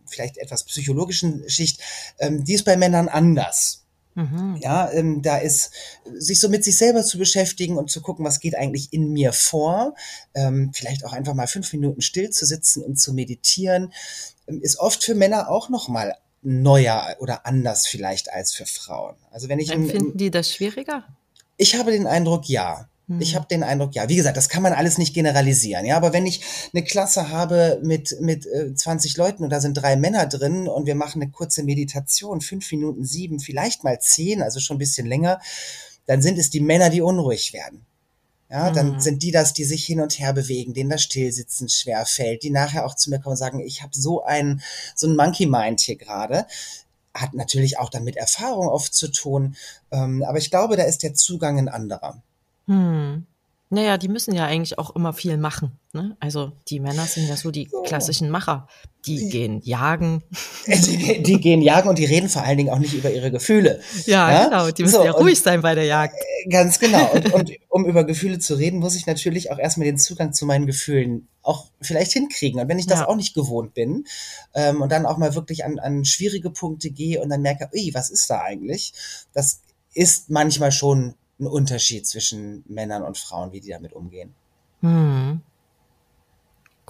vielleicht 0.06 0.38
etwas 0.38 0.64
psychologischen 0.64 1.50
Schicht, 1.50 1.82
ähm, 2.20 2.44
die 2.44 2.54
ist 2.54 2.66
bei 2.66 2.78
Männern 2.78 3.10
anders. 3.10 3.82
Mhm. 4.16 4.58
Ja, 4.62 4.92
ähm, 4.92 5.22
da 5.22 5.38
ist 5.38 5.72
sich 6.18 6.40
so 6.42 6.50
mit 6.50 6.66
sich 6.66 6.78
selber 6.78 7.04
zu 7.04 7.18
beschäftigen 7.18 7.78
und 7.78 7.90
zu 7.90 8.02
gucken, 8.02 8.26
was 8.26 8.42
geht 8.42 8.56
eigentlich 8.56 8.92
in 8.92 9.12
mir 9.14 9.32
vor. 9.32 9.96
Ähm, 10.34 10.72
vielleicht 10.74 11.06
auch 11.06 11.14
einfach 11.14 11.34
mal 11.34 11.48
fünf 11.48 11.72
Minuten 11.72 12.02
still 12.02 12.30
zu 12.30 12.46
sitzen 12.46 12.84
und 12.84 13.00
zu 13.00 13.14
meditieren, 13.14 13.94
ähm, 14.48 14.62
ist 14.62 14.80
oft 14.80 15.04
für 15.04 15.16
Männer 15.16 15.50
auch 15.50 15.70
noch 15.70 15.88
mal 15.88 16.16
neuer 16.42 17.16
oder 17.20 17.46
anders 17.46 17.88
vielleicht 17.88 18.32
als 18.32 18.54
für 18.54 18.66
Frauen. 18.66 19.16
Also 19.32 19.50
wenn 19.50 19.60
ich 19.60 19.72
Empfinden 19.72 20.18
die 20.18 20.32
das 20.32 20.52
schwieriger? 20.52 21.06
ich 21.58 21.76
habe 21.78 21.92
den 21.92 22.08
Eindruck, 22.08 22.50
ja. 22.50 22.88
Ich 23.20 23.36
habe 23.36 23.46
den 23.46 23.62
Eindruck, 23.62 23.94
ja. 23.94 24.08
Wie 24.08 24.16
gesagt, 24.16 24.38
das 24.38 24.48
kann 24.48 24.64
man 24.64 24.72
alles 24.72 24.98
nicht 24.98 25.14
generalisieren, 25.14 25.86
ja. 25.86 25.98
Aber 25.98 26.14
wenn 26.14 26.26
ich 26.26 26.42
eine 26.74 26.84
Klasse 26.84 27.30
habe 27.30 27.80
mit 27.84 28.16
mit 28.22 28.46
äh, 28.46 28.74
20 28.74 29.18
Leuten 29.18 29.44
und 29.44 29.50
da 29.50 29.60
sind 29.60 29.74
drei 29.74 29.98
Männer 29.98 30.28
drin 30.28 30.70
und 30.70 30.86
wir 30.86 30.96
machen 30.96 31.22
eine 31.22 31.30
kurze 31.30 31.64
Meditation, 31.64 32.40
fünf 32.40 32.72
Minuten, 32.72 33.04
sieben, 33.04 33.40
vielleicht 33.40 33.84
mal 33.84 34.00
zehn, 34.00 34.42
also 34.42 34.62
schon 34.62 34.76
ein 34.76 34.80
bisschen 34.80 35.08
länger, 35.08 35.42
dann 36.06 36.22
sind 36.22 36.38
es 36.40 36.50
die 36.50 36.62
Männer, 36.62 36.90
die 36.90 37.02
unruhig 37.02 37.52
werden. 37.52 37.86
Ja, 38.52 38.70
dann 38.70 38.96
Mhm. 38.96 39.00
sind 39.00 39.24
die 39.24 39.32
das, 39.32 39.54
die 39.54 39.64
sich 39.64 39.86
hin 39.86 40.02
und 40.02 40.20
her 40.20 40.34
bewegen, 40.34 40.74
denen 40.74 40.90
das 40.90 41.04
Stillsitzen 41.04 41.70
schwer 41.70 42.06
fällt, 42.06 42.44
die 42.44 42.50
nachher 42.50 42.86
auch 42.86 42.96
zu 42.96 43.10
mir 43.10 43.20
kommen 43.20 43.32
und 43.32 43.38
sagen, 43.38 43.62
ich 43.62 43.82
habe 43.82 43.94
so 43.96 44.24
ein 44.26 44.62
so 44.94 45.08
ein 45.08 45.16
Monkey 45.16 45.46
Mind 45.46 45.80
hier 45.80 45.96
gerade. 45.96 46.46
Hat 47.14 47.34
natürlich 47.34 47.80
auch 47.80 47.90
dann 47.90 48.04
mit 48.04 48.18
Erfahrung 48.18 48.68
oft 48.68 48.94
zu 48.94 49.08
tun, 49.08 49.56
ähm, 49.92 50.24
aber 50.28 50.38
ich 50.38 50.50
glaube, 50.50 50.76
da 50.76 50.84
ist 50.84 51.02
der 51.04 51.14
Zugang 51.14 51.58
ein 51.60 51.70
anderer. 51.70 52.22
Hm. 52.68 53.26
Naja, 53.74 53.98
die 53.98 54.10
müssen 54.10 54.36
ja 54.36 54.46
eigentlich 54.46 54.78
auch 54.78 54.94
immer 54.98 55.14
viel 55.14 55.38
machen. 55.38 55.80
Ne? 55.94 56.18
Also 56.20 56.52
die 56.68 56.82
Männer 56.82 57.06
sind 57.06 57.28
ja 57.30 57.38
so 57.38 57.52
die 57.52 57.70
klassischen 57.86 58.30
Macher. 58.30 58.68
Die 59.06 59.30
gehen 59.30 59.62
jagen. 59.64 60.22
Die, 60.68 61.24
die 61.24 61.40
gehen 61.40 61.62
jagen 61.62 61.88
und 61.88 61.98
die 61.98 62.04
reden 62.06 62.28
vor 62.28 62.44
allen 62.44 62.58
Dingen 62.58 62.70
auch 62.70 62.80
nicht 62.80 62.94
über 62.94 63.10
ihre 63.12 63.32
Gefühle. 63.32 63.80
Ja, 64.06 64.30
Ja? 64.32 64.44
genau. 64.46 64.72
Die 64.72 64.84
müssen 64.84 64.96
So, 64.96 65.06
ja 65.06 65.14
und- 65.14 65.24
ruhig 65.24 65.40
sein 65.40 65.62
bei 65.62 65.74
der 65.74 65.86
Jagd. 65.86 66.16
Ganz 66.50 66.80
genau. 66.80 67.10
Und, 67.14 67.34
und 67.34 67.52
um 67.70 67.86
über 67.86 68.04
Gefühle 68.04 68.40
zu 68.40 68.56
reden, 68.56 68.80
muss 68.80 68.96
ich 68.98 69.06
natürlich 69.08 69.52
auch 69.52 69.58
erstmal 69.58 69.86
den 69.86 69.98
Zugang 69.98 70.34
zu 70.34 70.46
meinen 70.46 70.68
Gefühlen 70.68 71.30
auch 71.42 71.72
vielleicht 71.80 72.12
hinkriegen. 72.12 72.60
Und 72.60 72.68
wenn 72.68 72.78
ich 72.78 72.88
das 72.88 73.00
Ja. 73.00 73.08
auch 73.08 73.16
nicht 73.16 73.34
gewohnt 73.34 73.74
bin 73.74 74.04
ähm, 74.54 74.82
und 74.82 74.92
dann 74.92 75.06
auch 75.06 75.18
mal 75.18 75.34
wirklich 75.34 75.64
an, 75.64 75.80
an 75.80 76.04
schwierige 76.04 76.50
Punkte 76.50 76.92
gehe 76.92 77.22
und 77.22 77.30
dann 77.30 77.42
merke, 77.42 77.70
ui, 77.74 77.92
was 77.94 78.10
ist 78.10 78.30
da 78.30 78.42
eigentlich? 78.42 78.94
Das 79.34 79.62
ist 79.94 80.30
manchmal 80.30 80.72
schon 80.74 81.16
ein 81.42 81.48
Unterschied 81.48 82.08
zwischen 82.08 82.64
Männern 82.68 83.04
und 83.04 83.18
Frauen, 83.18 83.52
wie 83.52 83.60
die 83.60 83.70
damit 83.70 83.94
umgehen. 83.94 84.34
Hm. 84.82 85.42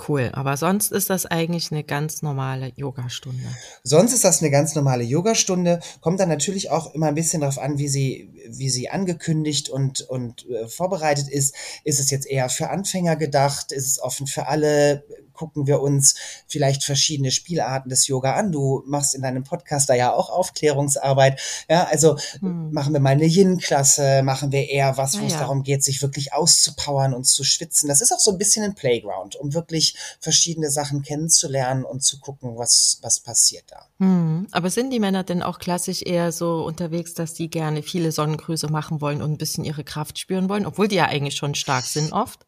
Cool. 0.08 0.32
Aber 0.34 0.58
sonst 0.58 0.92
ist 0.92 1.10
das 1.10 1.26
eigentlich 1.26 1.72
eine 1.72 1.84
ganz 1.84 2.22
normale 2.22 2.72
Yogastunde. 2.76 3.44
Sonst 3.84 4.14
ist 4.14 4.24
das 4.24 4.42
eine 4.42 4.50
ganz 4.50 4.74
normale 4.74 5.04
Yogastunde, 5.04 5.80
kommt 6.00 6.20
dann 6.20 6.30
natürlich 6.30 6.72
auch 6.72 6.94
immer 6.96 7.08
ein 7.08 7.16
bisschen 7.16 7.42
darauf 7.42 7.60
an, 7.60 7.78
wie 7.78 7.88
sie, 7.88 8.30
wie 8.48 8.70
sie 8.70 8.90
angekündigt 8.90 9.70
und, 9.70 10.02
und 10.02 10.50
äh, 10.50 10.68
vorbereitet 10.68 11.30
ist. 11.30 11.56
Ist 11.84 12.00
es 12.00 12.10
jetzt 12.10 12.26
eher 12.26 12.50
für 12.50 12.70
Anfänger 12.70 13.16
gedacht? 13.16 13.72
Ist 13.72 13.88
es 13.88 14.02
offen 14.02 14.28
für 14.28 14.48
alle? 14.48 15.04
Gucken 15.34 15.68
wir 15.68 15.82
uns 15.82 16.16
vielleicht 16.48 16.84
verschiedene 16.84 17.32
Spielarten 17.32 17.90
des 17.90 18.08
Yoga 18.08 18.36
an. 18.36 18.52
Du 18.52 18.84
machst 18.86 19.16
in 19.16 19.22
deinem 19.22 19.44
Podcast 19.44 19.90
da 19.90 19.94
ja 19.94 20.14
auch 20.14 20.30
Aufklärungsarbeit. 20.30 21.40
Ja, 21.70 21.86
also 21.86 22.18
Hm. 22.40 22.72
machen 22.72 22.94
wir 22.94 23.00
mal 23.00 23.10
eine 23.12 23.26
Yin-Klasse, 23.26 24.22
machen 24.24 24.52
wir 24.52 24.70
eher 24.70 24.98
was, 24.98 25.18
wo 25.20 25.24
Ah, 25.24 25.28
es 25.28 25.34
ja. 25.34 25.40
darum 25.40 25.64
geht, 25.64 25.84
sich 25.84 26.02
wirklich 26.02 26.34
auszupowern 26.34 27.14
und 27.14 27.26
zu 27.26 27.44
schwitzen. 27.44 27.88
Das 27.90 28.02
ist 28.02 28.12
auch 28.12 28.20
so 28.20 28.32
ein 28.32 28.38
bisschen 28.38 28.64
ein 28.64 28.76
Playground, 28.76 29.36
um 29.36 29.54
wirklich 29.54 29.96
verschiedene 30.20 30.70
Sachen 30.70 31.02
kennenzulernen 31.04 31.84
und 31.84 32.04
zu 32.04 32.20
gucken, 32.20 32.58
was, 32.58 33.00
was 33.02 33.20
passiert 33.20 33.66
da. 33.68 33.86
Hm. 34.00 34.48
Aber 34.52 34.70
sind 34.70 34.90
die 34.92 35.00
Männer 35.00 35.24
denn 35.24 35.42
auch 35.44 35.60
klassisch 35.60 36.02
eher 36.02 36.32
so 36.32 36.64
unterwegs, 36.66 37.14
dass 37.14 37.34
die 37.34 37.50
gerne 37.50 37.84
viele 37.84 38.12
Sonnengrüße 38.12 38.70
machen 38.72 39.02
wollen 39.02 39.22
und 39.22 39.32
ein 39.32 39.38
bisschen 39.38 39.64
ihre 39.66 39.84
Kraft 39.84 40.20
spüren 40.20 40.50
wollen, 40.50 40.66
obwohl 40.66 40.88
die 40.88 40.96
ja 40.96 41.06
eigentlich 41.06 41.36
schon 41.36 41.56
stark 41.56 41.86
sind 41.86 42.12
oft? 42.14 42.40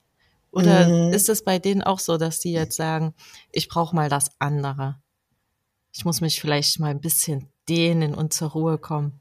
Oder 0.54 0.88
Mhm. 0.88 1.14
ist 1.14 1.30
es 1.30 1.44
bei 1.44 1.60
denen 1.60 1.82
auch 1.82 2.00
so, 2.00 2.18
dass 2.18 2.40
die 2.40 2.52
jetzt 2.52 2.76
sagen, 2.78 3.14
ich 3.52 3.68
brauche 3.68 3.96
mal 3.96 4.08
das 4.10 4.30
andere? 4.40 5.02
Ich 5.92 6.06
muss 6.06 6.22
mich 6.22 6.40
vielleicht 6.40 6.80
mal 6.80 6.92
ein 6.92 7.02
bisschen 7.02 7.50
dehnen 7.68 8.14
und 8.14 8.34
zur 8.34 8.52
Ruhe 8.52 8.78
kommen. 8.78 9.20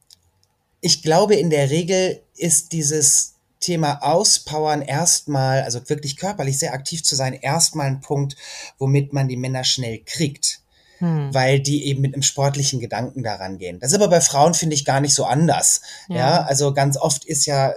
Ich 0.81 1.03
glaube, 1.03 1.35
in 1.37 1.51
der 1.51 1.71
Regel 1.71 2.23
ist 2.37 2.73
dieses 2.73 3.35
Thema 3.61 4.03
Auspowern 4.03 4.83
erstmal, 4.83 5.63
also 5.63 5.89
wirklich 5.89 6.17
körperlich 6.17 6.59
sehr 6.59 6.73
aktiv 6.75 7.03
zu 7.05 7.15
sein, 7.15 7.33
erstmal 7.35 7.87
ein 7.87 8.01
Punkt, 8.01 8.37
womit 8.79 9.13
man 9.13 9.29
die 9.29 9.37
Männer 9.37 9.65
schnell 9.65 10.01
kriegt. 10.05 10.59
Hm. 10.99 11.35
weil 11.35 11.59
die 11.59 11.87
eben 11.87 12.01
mit 12.01 12.15
einem 12.15 12.23
sportlichen 12.23 12.79
Gedanken 12.79 13.25
daran 13.25 13.59
gehen. 13.59 13.81
Das 13.81 13.91
ist 13.91 13.97
aber 13.97 14.07
bei 14.07 14.21
Frauen, 14.21 14.55
finde 14.55 14.77
ich, 14.77 14.85
gar 14.85 15.01
nicht 15.01 15.17
so 15.17 15.25
anders. 15.25 15.81
Ja, 16.09 16.17
Ja. 16.17 16.43
also 16.45 16.73
ganz 16.73 16.97
oft 16.97 17.25
ist 17.25 17.45
ja, 17.47 17.71
äh, 17.71 17.75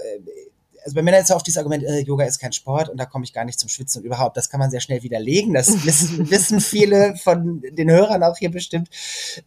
also 0.86 0.94
bei 0.94 1.02
Männern 1.02 1.24
ist 1.24 1.30
ja 1.30 1.36
oft 1.36 1.48
dieses 1.48 1.58
Argument, 1.58 1.84
äh, 1.84 2.00
Yoga 2.02 2.26
ist 2.26 2.38
kein 2.38 2.54
Sport 2.54 2.90
und 2.90 2.98
da 2.98 3.08
komme 3.08 3.26
ich 3.26 3.34
gar 3.34 3.44
nicht 3.44 3.60
zum 3.60 3.70
Schwitzen 3.70 4.02
und 4.02 4.06
überhaupt, 4.06 4.38
das 4.38 4.52
kann 4.52 4.60
man 4.60 4.70
sehr 4.70 4.82
schnell 4.82 5.02
widerlegen. 5.02 5.56
Das 5.56 5.68
wissen, 5.86 6.30
wissen 6.30 6.62
viele 6.62 7.16
von 7.18 7.64
den 7.72 7.90
Hörern 7.90 8.22
auch 8.22 8.38
hier 8.38 8.52
bestimmt. 8.52 8.90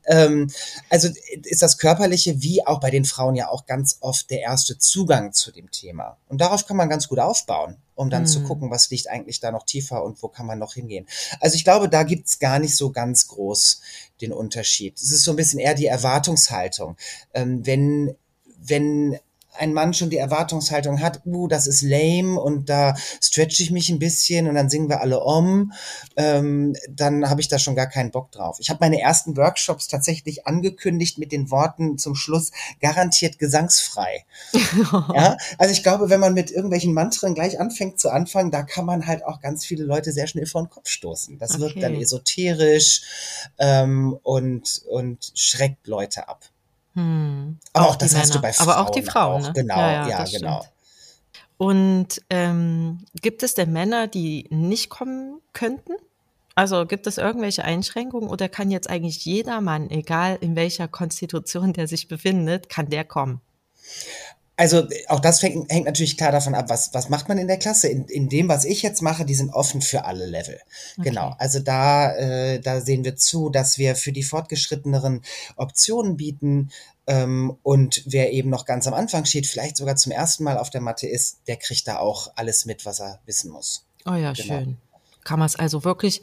Ähm, 0.06 0.50
also 0.90 1.08
ist 1.44 1.62
das 1.62 1.78
Körperliche 1.78 2.42
wie 2.42 2.66
auch 2.66 2.80
bei 2.80 2.90
den 2.90 3.04
Frauen 3.04 3.36
ja 3.36 3.48
auch 3.48 3.66
ganz 3.66 3.98
oft 4.00 4.30
der 4.30 4.40
erste 4.40 4.78
Zugang 4.78 5.32
zu 5.32 5.52
dem 5.52 5.70
Thema. 5.70 6.16
Und 6.28 6.40
darauf 6.40 6.66
kann 6.66 6.76
man 6.76 6.88
ganz 6.88 7.06
gut 7.06 7.20
aufbauen, 7.20 7.76
um 7.94 8.10
dann 8.10 8.26
zu 8.26 8.40
Hm. 8.40 8.44
gucken, 8.44 8.70
was 8.72 8.90
liegt 8.90 9.08
eigentlich 9.08 9.38
da 9.38 9.52
noch 9.52 9.64
tiefer 9.64 10.02
und 10.02 10.20
wo 10.24 10.28
kann 10.28 10.46
man 10.46 10.58
noch 10.58 10.74
hingehen. 10.74 11.06
Also 11.38 11.54
ich 11.54 11.62
glaube, 11.62 11.88
da 11.88 12.02
gibt's 12.02 12.40
gar 12.40 12.58
nicht 12.58 12.76
so 12.76 12.90
ganz 12.90 13.28
groß 13.28 13.80
den 14.20 14.32
Unterschied. 14.32 14.96
Es 14.96 15.12
ist 15.12 15.22
so 15.22 15.30
ein 15.30 15.36
bisschen 15.36 15.60
eher 15.60 15.74
die 15.74 15.86
Erwartungshaltung. 15.86 16.96
Ähm, 17.32 17.64
wenn, 17.64 18.16
wenn 18.56 19.20
ein 19.58 19.72
Mann 19.72 19.94
schon 19.94 20.10
die 20.10 20.16
Erwartungshaltung 20.16 21.00
hat, 21.00 21.22
uh, 21.26 21.48
das 21.48 21.66
ist 21.66 21.82
lame 21.82 22.40
und 22.40 22.68
da 22.68 22.94
stretch 23.20 23.60
ich 23.60 23.70
mich 23.70 23.90
ein 23.90 23.98
bisschen 23.98 24.48
und 24.48 24.54
dann 24.54 24.70
singen 24.70 24.88
wir 24.88 25.00
alle 25.00 25.20
um, 25.20 25.72
ähm, 26.16 26.74
dann 26.88 27.28
habe 27.28 27.40
ich 27.40 27.48
da 27.48 27.58
schon 27.58 27.76
gar 27.76 27.88
keinen 27.88 28.10
Bock 28.10 28.32
drauf. 28.32 28.58
Ich 28.60 28.70
habe 28.70 28.78
meine 28.80 29.00
ersten 29.00 29.36
Workshops 29.36 29.88
tatsächlich 29.88 30.46
angekündigt 30.46 31.18
mit 31.18 31.32
den 31.32 31.50
Worten 31.50 31.98
zum 31.98 32.14
Schluss 32.14 32.50
garantiert 32.80 33.38
gesangsfrei. 33.38 34.24
Ja, 35.14 35.36
also 35.58 35.72
ich 35.72 35.82
glaube, 35.82 36.10
wenn 36.10 36.20
man 36.20 36.34
mit 36.34 36.50
irgendwelchen 36.50 36.94
Mantren 36.94 37.34
gleich 37.34 37.58
anfängt 37.60 37.98
zu 37.98 38.10
anfangen, 38.10 38.50
da 38.50 38.62
kann 38.62 38.84
man 38.84 39.06
halt 39.06 39.24
auch 39.24 39.40
ganz 39.40 39.64
viele 39.64 39.84
Leute 39.84 40.12
sehr 40.12 40.26
schnell 40.26 40.46
vor 40.46 40.62
den 40.62 40.70
Kopf 40.70 40.88
stoßen. 40.88 41.38
Das 41.38 41.58
wirkt 41.58 41.82
dann 41.82 41.94
Okay. 41.98 42.02
esoterisch 42.02 43.02
ähm, 43.58 44.18
und, 44.22 44.82
und 44.88 45.32
schreckt 45.34 45.86
Leute 45.86 46.28
ab. 46.28 46.44
Hm. 46.94 47.58
Aber 47.72 47.88
auch, 47.88 47.96
die 47.96 48.04
das 48.04 48.16
hast 48.16 48.34
du 48.34 48.40
Männer. 48.40 48.52
bei 48.54 48.62
Aber 48.62 48.78
auch 48.80 48.90
die 48.90 49.02
Frauen 49.02 49.42
Frauen, 49.42 49.42
auch. 49.42 49.46
ne? 49.48 49.52
Genau, 49.54 49.78
ja, 49.78 50.18
das 50.18 50.32
genau. 50.32 50.58
stimmt. 50.58 50.72
Und 51.58 52.22
ähm, 52.30 53.04
gibt 53.20 53.42
es 53.42 53.54
denn 53.54 53.72
Männer, 53.72 54.06
die 54.06 54.46
nicht 54.50 54.90
kommen 54.90 55.40
könnten? 55.52 55.92
Also 56.54 56.86
gibt 56.86 57.06
es 57.06 57.18
irgendwelche 57.18 57.64
Einschränkungen 57.64 58.28
oder 58.28 58.48
kann 58.48 58.70
jetzt 58.70 58.90
eigentlich 58.90 59.24
jeder 59.24 59.60
Mann, 59.60 59.90
egal 59.90 60.38
in 60.40 60.56
welcher 60.56 60.88
Konstitution 60.88 61.72
der 61.72 61.86
sich 61.86 62.08
befindet, 62.08 62.68
kann 62.68 62.90
der 62.90 63.04
kommen? 63.04 63.40
Also 64.58 64.88
auch 65.06 65.20
das 65.20 65.38
fängt, 65.38 65.70
hängt 65.70 65.86
natürlich 65.86 66.16
klar 66.16 66.32
davon 66.32 66.56
ab, 66.56 66.68
was, 66.68 66.92
was 66.92 67.08
macht 67.08 67.28
man 67.28 67.38
in 67.38 67.46
der 67.46 67.58
Klasse. 67.58 67.86
In, 67.86 68.06
in 68.06 68.28
dem, 68.28 68.48
was 68.48 68.64
ich 68.64 68.82
jetzt 68.82 69.02
mache, 69.02 69.24
die 69.24 69.36
sind 69.36 69.50
offen 69.50 69.80
für 69.80 70.04
alle 70.04 70.26
Level. 70.26 70.58
Genau. 70.96 71.36
Also 71.38 71.60
da, 71.60 72.12
äh, 72.16 72.58
da 72.58 72.80
sehen 72.80 73.04
wir 73.04 73.14
zu, 73.14 73.50
dass 73.50 73.78
wir 73.78 73.94
für 73.94 74.10
die 74.10 74.24
fortgeschritteneren 74.24 75.22
Optionen 75.54 76.16
bieten. 76.16 76.72
Ähm, 77.06 77.56
und 77.62 78.02
wer 78.06 78.32
eben 78.32 78.50
noch 78.50 78.64
ganz 78.64 78.88
am 78.88 78.94
Anfang 78.94 79.26
steht, 79.26 79.46
vielleicht 79.46 79.76
sogar 79.76 79.94
zum 79.94 80.10
ersten 80.10 80.42
Mal 80.42 80.58
auf 80.58 80.70
der 80.70 80.80
Matte 80.80 81.06
ist, 81.06 81.38
der 81.46 81.56
kriegt 81.56 81.86
da 81.86 82.00
auch 82.00 82.32
alles 82.34 82.66
mit, 82.66 82.84
was 82.84 82.98
er 82.98 83.20
wissen 83.26 83.52
muss. 83.52 83.86
Oh 84.06 84.14
ja, 84.14 84.32
Genau. 84.32 84.58
schön. 84.58 84.76
Kann 85.22 85.38
man 85.38 85.46
es 85.46 85.54
also 85.54 85.84
wirklich 85.84 86.20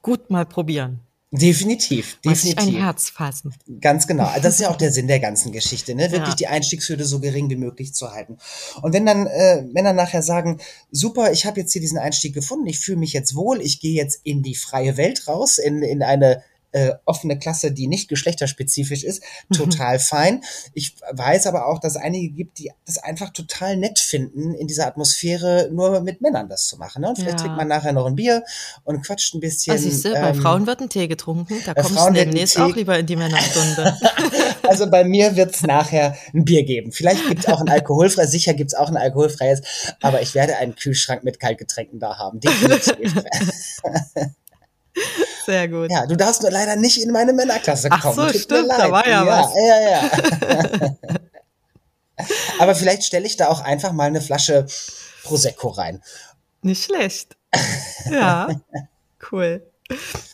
gut 0.00 0.30
mal 0.30 0.46
probieren. 0.46 1.00
Definitiv, 1.32 2.18
Mal 2.24 2.34
sich 2.34 2.50
ein 2.50 2.56
definitiv. 2.56 2.82
Herz 2.82 3.10
fassen. 3.10 3.54
Ganz 3.80 4.08
genau. 4.08 4.24
Also 4.24 4.42
das 4.42 4.54
ist 4.54 4.60
ja 4.62 4.70
auch 4.70 4.76
der 4.76 4.90
Sinn 4.90 5.06
der 5.06 5.20
ganzen 5.20 5.52
Geschichte, 5.52 5.94
ne? 5.94 6.10
Wirklich 6.10 6.30
Ja. 6.30 6.34
die 6.34 6.46
Einstiegshürde 6.48 7.04
so 7.04 7.20
gering 7.20 7.48
wie 7.50 7.56
möglich 7.56 7.94
zu 7.94 8.10
halten. 8.10 8.38
Und 8.82 8.92
wenn 8.94 9.06
dann 9.06 9.28
äh, 9.28 9.62
Männer 9.62 9.92
nachher 9.92 10.22
sagen, 10.24 10.58
super, 10.90 11.30
ich 11.30 11.46
habe 11.46 11.60
jetzt 11.60 11.72
hier 11.72 11.80
diesen 11.80 11.98
Einstieg 11.98 12.34
gefunden, 12.34 12.66
ich 12.66 12.80
fühle 12.80 12.98
mich 12.98 13.12
jetzt 13.12 13.36
wohl, 13.36 13.60
ich 13.60 13.80
gehe 13.80 13.94
jetzt 13.94 14.20
in 14.24 14.42
die 14.42 14.56
freie 14.56 14.96
Welt 14.96 15.28
raus, 15.28 15.58
in, 15.58 15.82
in 15.82 16.02
eine 16.02 16.42
äh, 16.72 16.92
offene 17.04 17.38
Klasse, 17.38 17.72
die 17.72 17.86
nicht 17.86 18.08
geschlechterspezifisch 18.08 19.04
ist, 19.04 19.22
total 19.52 19.98
fein. 19.98 20.42
Ich 20.72 20.94
weiß 21.10 21.46
aber 21.46 21.66
auch, 21.66 21.78
dass 21.80 21.96
es 21.96 22.00
einige 22.00 22.32
gibt, 22.32 22.58
die 22.58 22.70
das 22.86 22.98
einfach 22.98 23.30
total 23.30 23.76
nett 23.76 23.98
finden, 23.98 24.54
in 24.54 24.66
dieser 24.66 24.86
Atmosphäre 24.86 25.68
nur 25.72 26.00
mit 26.00 26.20
Männern 26.20 26.48
das 26.48 26.66
zu 26.66 26.76
machen. 26.76 27.02
Ne? 27.02 27.08
Und 27.08 27.16
vielleicht 27.16 27.38
Ja. 27.38 27.42
trinkt 27.42 27.56
man 27.56 27.68
nachher 27.68 27.92
noch 27.92 28.06
ein 28.06 28.14
Bier 28.16 28.44
und 28.84 29.04
quatscht 29.04 29.34
ein 29.34 29.40
bisschen. 29.40 29.72
Also 29.72 29.88
siehst 29.88 30.04
du, 30.04 30.12
bei 30.12 30.30
ähm, 30.30 30.34
Frauen 30.34 30.66
wird 30.66 30.80
ein 30.80 30.88
Tee 30.88 31.08
getrunken, 31.08 31.56
da 31.64 31.74
bei 31.74 31.82
kommst 31.82 31.96
Frauen 31.96 32.14
du 32.14 32.20
wird 32.20 32.28
demnächst 32.28 32.58
auch 32.58 32.74
lieber 32.74 32.98
in 32.98 33.06
die 33.06 33.16
Männerstunde. 33.16 33.96
Also 34.62 34.88
bei 34.88 35.02
mir 35.02 35.34
wird's 35.34 35.62
nachher 35.62 36.16
ein 36.32 36.44
Bier 36.44 36.62
geben. 36.62 36.92
Vielleicht 36.92 37.26
gibt's 37.26 37.46
auch 37.46 37.60
ein 37.60 37.68
alkoholfreies, 37.70 38.30
sicher 38.30 38.54
gibt's 38.54 38.74
auch 38.74 38.88
ein 38.88 38.96
alkoholfreies, 38.96 39.62
aber 40.00 40.22
ich 40.22 40.36
werde 40.36 40.58
einen 40.58 40.76
Kühlschrank 40.76 41.24
mit 41.24 41.40
Kaltgetränken 41.40 41.98
da 41.98 42.18
haben. 42.18 42.38
Definitiv. 42.38 43.14
Sehr 45.44 45.68
gut. 45.68 45.90
ja, 45.90 46.06
du 46.06 46.16
darfst 46.16 46.42
nur 46.42 46.50
leider 46.50 46.76
nicht 46.76 47.02
in 47.02 47.10
meine 47.10 47.32
Männerklasse 47.32 47.88
Ach 47.90 48.02
kommen. 48.02 48.16
so, 48.16 48.26
Tut 48.26 48.42
stimmt, 48.42 48.70
da 48.70 48.90
war 48.90 49.06
ja 49.06 49.24
ja 49.24 49.26
was. 49.26 49.54
Ja, 49.54 49.80
ja. 49.90 50.96
aber 52.58 52.74
vielleicht 52.74 53.04
stelle 53.04 53.26
ich 53.26 53.36
da 53.36 53.48
auch 53.48 53.60
einfach 53.60 53.92
mal 53.92 54.04
eine 54.04 54.20
Flasche 54.20 54.66
Prosecco 55.24 55.68
rein. 55.68 56.02
Nicht 56.62 56.84
schlecht. 56.84 57.36
Ja, 58.10 58.48
cool. 59.32 59.69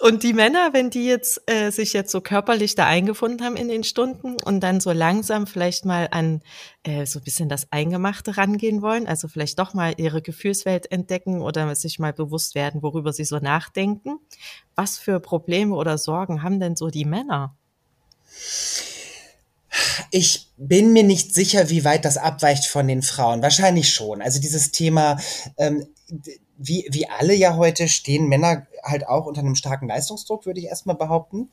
Und 0.01 0.23
die 0.23 0.33
Männer, 0.33 0.71
wenn 0.73 0.91
die 0.91 1.07
jetzt 1.07 1.41
äh, 1.47 1.71
sich 1.71 1.93
jetzt 1.93 2.13
so 2.13 2.21
körperlich 2.21 2.75
da 2.75 2.87
eingefunden 2.87 3.45
haben 3.45 3.57
in 3.57 3.69
den 3.69 3.85
Stunden 3.85 4.37
und 4.45 4.61
dann 4.61 4.81
so 4.81 4.93
langsam 4.93 5.47
vielleicht 5.47 5.85
mal 5.85 6.09
an 6.11 6.43
äh, 6.83 7.07
so 7.07 7.21
ein 7.21 7.25
bisschen 7.25 7.49
das 7.49 7.73
Eingemachte 7.73 8.37
rangehen 8.37 8.83
wollen, 8.83 9.07
also 9.07 9.29
vielleicht 9.29 9.59
doch 9.59 9.75
mal 9.75 9.95
ihre 9.97 10.23
Gefühlswelt 10.23 10.91
entdecken 10.93 11.41
oder 11.41 11.75
sich 11.75 11.99
mal 11.99 12.13
bewusst 12.13 12.55
werden, 12.55 12.83
worüber 12.83 13.13
sie 13.13 13.25
so 13.25 13.39
nachdenken. 13.39 14.19
Was 14.75 14.99
für 14.99 15.21
Probleme 15.21 15.75
oder 15.75 15.99
Sorgen 15.99 16.43
haben 16.43 16.61
denn 16.61 16.77
so 16.77 16.89
die 16.89 17.05
Männer? 17.05 17.57
Ich 20.11 20.49
bin 20.57 20.93
mir 20.93 21.03
nicht 21.03 21.35
sicher, 21.35 21.69
wie 21.71 21.85
weit 21.85 22.05
das 22.05 22.17
abweicht 22.17 22.67
von 22.67 22.89
den 22.89 23.03
Frauen. 23.03 23.43
Wahrscheinlich 23.43 23.93
schon. 23.93 24.23
Also 24.23 24.41
dieses 24.41 24.71
Thema, 24.71 25.19
ähm, 25.59 25.87
wie, 26.57 26.87
wie 26.91 27.09
alle 27.09 27.35
ja 27.35 27.57
heute 27.57 27.89
stehen 27.89 28.29
Männer 28.29 28.67
halt 28.87 29.07
auch 29.09 29.27
unter 29.27 29.41
einem 29.41 29.55
starken 29.55 29.89
Leistungsdruck, 29.89 30.47
würde 30.47 30.61
ich 30.61 30.67
erstmal 30.67 30.97
behaupten. 30.97 31.51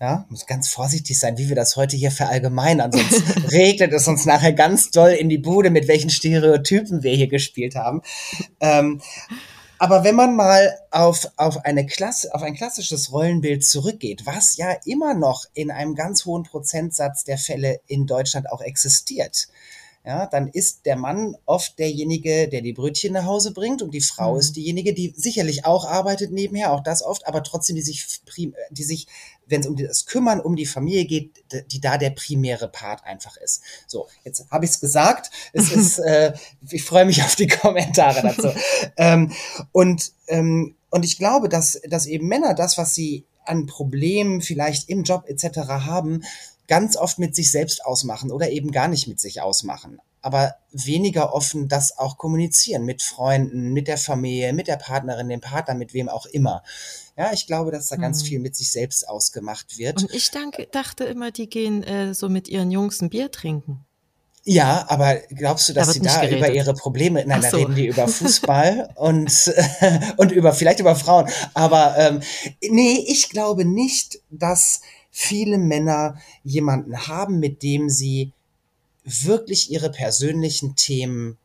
Ja, 0.00 0.26
muss 0.28 0.46
ganz 0.46 0.68
vorsichtig 0.68 1.18
sein, 1.18 1.38
wie 1.38 1.48
wir 1.48 1.56
das 1.56 1.76
heute 1.76 1.96
hier 1.96 2.10
verallgemeinern, 2.10 2.92
sonst 2.92 3.22
regnet 3.52 3.92
es 3.94 4.06
uns 4.06 4.26
nachher 4.26 4.52
ganz 4.52 4.90
doll 4.90 5.10
in 5.10 5.30
die 5.30 5.38
Bude, 5.38 5.70
mit 5.70 5.88
welchen 5.88 6.10
Stereotypen 6.10 7.02
wir 7.02 7.14
hier 7.14 7.28
gespielt 7.28 7.76
haben. 7.76 8.02
Ähm, 8.60 9.00
aber 9.78 10.04
wenn 10.04 10.14
man 10.14 10.36
mal 10.36 10.78
auf, 10.90 11.26
auf, 11.36 11.64
eine 11.64 11.86
Klasse, 11.86 12.34
auf 12.34 12.42
ein 12.42 12.54
klassisches 12.54 13.12
Rollenbild 13.12 13.64
zurückgeht, 13.64 14.24
was 14.24 14.56
ja 14.56 14.72
immer 14.84 15.14
noch 15.14 15.44
in 15.52 15.70
einem 15.70 15.94
ganz 15.94 16.24
hohen 16.24 16.44
Prozentsatz 16.44 17.24
der 17.24 17.38
Fälle 17.38 17.80
in 17.86 18.06
Deutschland 18.06 18.50
auch 18.50 18.62
existiert, 18.62 19.48
ja, 20.06 20.26
dann 20.26 20.46
ist 20.46 20.86
der 20.86 20.94
Mann 20.94 21.36
oft 21.46 21.80
derjenige, 21.80 22.46
der 22.48 22.62
die 22.62 22.72
Brötchen 22.72 23.14
nach 23.14 23.24
Hause 23.24 23.52
bringt 23.52 23.82
und 23.82 23.92
die 23.92 24.00
Frau 24.00 24.34
mhm. 24.34 24.38
ist 24.38 24.54
diejenige, 24.54 24.94
die 24.94 25.12
sicherlich 25.16 25.64
auch 25.64 25.84
arbeitet 25.84 26.30
nebenher, 26.30 26.72
auch 26.72 26.82
das 26.84 27.02
oft, 27.02 27.26
aber 27.26 27.42
trotzdem, 27.42 27.74
die 27.74 27.82
sich, 27.82 28.06
die 28.70 28.84
sich, 28.84 29.08
wenn 29.46 29.62
es 29.62 29.66
um 29.66 29.74
das 29.74 30.06
Kümmern 30.06 30.40
um 30.40 30.54
die 30.54 30.64
Familie 30.64 31.06
geht, 31.06 31.42
die 31.72 31.80
da 31.80 31.98
der 31.98 32.10
primäre 32.10 32.68
Part 32.68 33.02
einfach 33.04 33.36
ist. 33.36 33.62
So, 33.88 34.06
jetzt 34.24 34.48
habe 34.48 34.64
ich 34.64 34.70
es 34.70 34.80
gesagt. 34.80 35.32
Es 35.52 35.72
ist, 35.74 35.98
äh, 35.98 36.34
ich 36.70 36.84
freue 36.84 37.04
mich 37.04 37.24
auf 37.24 37.34
die 37.34 37.48
Kommentare 37.48 38.22
dazu. 38.22 38.56
ähm, 38.96 39.32
und 39.72 40.12
ähm, 40.28 40.76
und 40.90 41.04
ich 41.04 41.18
glaube, 41.18 41.48
dass 41.48 41.80
dass 41.88 42.06
eben 42.06 42.28
Männer 42.28 42.54
das, 42.54 42.78
was 42.78 42.94
sie 42.94 43.24
an 43.44 43.66
Problemen 43.66 44.40
vielleicht 44.40 44.88
im 44.88 45.02
Job 45.02 45.24
etc. 45.26 45.58
haben, 45.68 46.22
ganz 46.68 46.96
oft 46.96 47.18
mit 47.18 47.34
sich 47.34 47.50
selbst 47.50 47.84
ausmachen 47.84 48.30
oder 48.30 48.50
eben 48.50 48.70
gar 48.72 48.88
nicht 48.88 49.08
mit 49.08 49.20
sich 49.20 49.40
ausmachen, 49.40 50.00
aber 50.22 50.56
weniger 50.72 51.32
offen 51.32 51.68
das 51.68 51.96
auch 51.96 52.18
kommunizieren 52.18 52.84
mit 52.84 53.02
Freunden, 53.02 53.72
mit 53.72 53.86
der 53.86 53.98
Familie, 53.98 54.52
mit 54.52 54.66
der 54.66 54.76
Partnerin, 54.76 55.28
dem 55.28 55.40
Partner, 55.40 55.74
mit 55.74 55.94
wem 55.94 56.08
auch 56.08 56.26
immer. 56.26 56.64
Ja, 57.16 57.32
ich 57.32 57.46
glaube, 57.46 57.70
dass 57.70 57.86
da 57.86 57.96
ganz 57.96 58.22
mhm. 58.22 58.26
viel 58.26 58.38
mit 58.40 58.56
sich 58.56 58.72
selbst 58.72 59.08
ausgemacht 59.08 59.78
wird. 59.78 60.02
Und 60.02 60.12
ich 60.12 60.30
danke, 60.32 60.66
dachte 60.70 61.04
immer, 61.04 61.30
die 61.30 61.48
gehen 61.48 61.82
äh, 61.84 62.12
so 62.12 62.28
mit 62.28 62.48
ihren 62.48 62.70
Jungs 62.70 63.00
ein 63.00 63.08
Bier 63.08 63.30
trinken. 63.30 63.86
Ja, 64.48 64.84
aber 64.88 65.16
glaubst 65.30 65.68
du, 65.68 65.72
dass 65.72 65.88
da 65.88 65.92
sie 65.92 66.00
da 66.00 66.20
geredet. 66.20 66.38
über 66.38 66.52
ihre 66.52 66.74
Probleme, 66.74 67.24
nein, 67.26 67.42
so. 67.42 67.50
da 67.50 67.56
reden 67.56 67.74
die 67.74 67.86
über 67.86 68.06
Fußball 68.08 68.90
und, 68.94 69.52
und 70.16 70.30
über, 70.30 70.52
vielleicht 70.52 70.78
über 70.78 70.94
Frauen. 70.94 71.28
Aber 71.54 71.96
ähm, 71.98 72.20
nee, 72.62 73.04
ich 73.08 73.28
glaube 73.28 73.64
nicht, 73.64 74.20
dass 74.30 74.82
viele 75.18 75.56
Männer 75.56 76.20
jemanden 76.44 77.06
haben, 77.06 77.40
mit 77.40 77.62
dem 77.62 77.88
sie 77.88 78.32
wirklich 79.02 79.70
ihre 79.70 79.88
persönlichen 79.88 80.76
Themen 80.76 81.38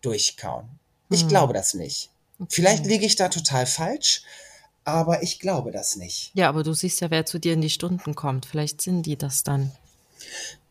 durchkauen. 0.00 0.66
Ich 1.10 1.22
hm. 1.22 1.28
glaube 1.28 1.52
das 1.52 1.74
nicht. 1.74 2.08
Okay. 2.38 2.48
Vielleicht 2.48 2.86
liege 2.86 3.04
ich 3.04 3.16
da 3.16 3.28
total 3.28 3.66
falsch, 3.66 4.22
aber 4.84 5.22
ich 5.22 5.40
glaube 5.40 5.72
das 5.72 5.96
nicht. 5.96 6.30
Ja, 6.32 6.48
aber 6.48 6.62
du 6.62 6.72
siehst 6.72 7.02
ja, 7.02 7.10
wer 7.10 7.26
zu 7.26 7.38
dir 7.38 7.52
in 7.52 7.60
die 7.60 7.68
Stunden 7.68 8.14
kommt. 8.14 8.46
Vielleicht 8.46 8.80
sind 8.80 9.02
die 9.02 9.18
das 9.18 9.42
dann. 9.42 9.72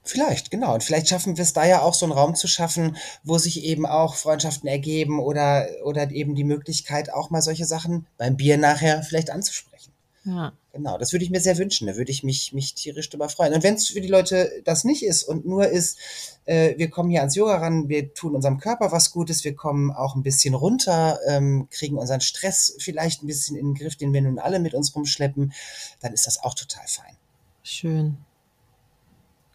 Vielleicht, 0.04 0.50
genau. 0.50 0.74
Und 0.74 0.84
vielleicht 0.84 1.10
schaffen 1.10 1.38
wir 1.38 1.44
es 1.44 1.54
da 1.54 1.64
ja 1.64 1.84
auch, 1.84 1.94
so 1.94 2.08
einen 2.08 2.14
Raum 2.14 2.34
zu 2.34 2.48
schaffen, 2.48 2.98
wo 3.24 3.38
sich 3.38 3.66
eben 3.66 3.86
auch 3.86 4.16
Freundschaften 4.16 4.68
ergeben 4.68 5.20
oder, 5.20 5.68
oder 5.84 6.10
eben 6.10 6.34
die 6.34 6.44
Möglichkeit, 6.44 7.14
auch 7.14 7.30
mal 7.30 7.44
solche 7.44 7.66
Sachen 7.66 8.08
beim 8.18 8.36
Bier 8.36 8.58
nachher 8.58 9.04
vielleicht 9.04 9.30
anzusprechen. 9.30 9.92
Ja. 10.27 10.51
Genau, 10.74 10.98
das 10.98 11.13
würde 11.13 11.24
ich 11.24 11.31
mir 11.31 11.39
sehr 11.39 11.57
wünschen. 11.57 11.88
Da 11.88 11.96
würde 11.96 12.12
ich 12.12 12.22
mich, 12.22 12.51
mich 12.51 12.74
tierisch 12.74 13.10
drüber 13.10 13.29
freuen. 13.29 13.53
Und 13.53 13.63
wenn 13.63 13.75
es 13.75 13.88
für 13.88 14.01
die 14.01 14.10
Leute 14.10 14.62
das 14.65 14.84
nicht 14.84 15.03
ist 15.03 15.24
und 15.24 15.46
nur 15.46 15.69
ist, 15.69 15.98
äh, 16.43 16.77
wir 16.77 16.89
kommen 16.89 17.10
hier 17.10 17.22
ans 17.22 17.36
Yoga 17.36 17.57
ran, 17.57 17.88
wir 17.88 18.13
tun 18.13 18.36
unserem 18.36 18.60
Körper 18.60 18.91
was 18.91 19.12
Gutes, 19.12 19.46
wir 19.46 19.55
kommen 19.55 19.89
auch 19.89 20.15
ein 20.15 20.24
bisschen 20.24 20.53
runter, 20.53 21.17
ähm, 21.27 21.69
kriegen 21.72 21.98
unseren 21.98 22.19
Stress 22.19 22.75
vielleicht 22.79 23.24
ein 23.24 23.27
bisschen 23.27 23.55
in 23.55 23.67
den 23.67 23.75
Griff, 23.75 23.96
den 23.96 24.12
wir 24.12 24.22
nun 24.22 24.38
alle 24.38 24.60
mit 24.60 24.74
uns 24.74 24.93
rumschleppen, 24.93 25.53
dann 26.01 26.13
ist 26.13 26.27
das 26.27 26.43
auch 26.43 26.55
total 26.55 26.86
fein. 26.88 27.15
Schön. 27.63 28.17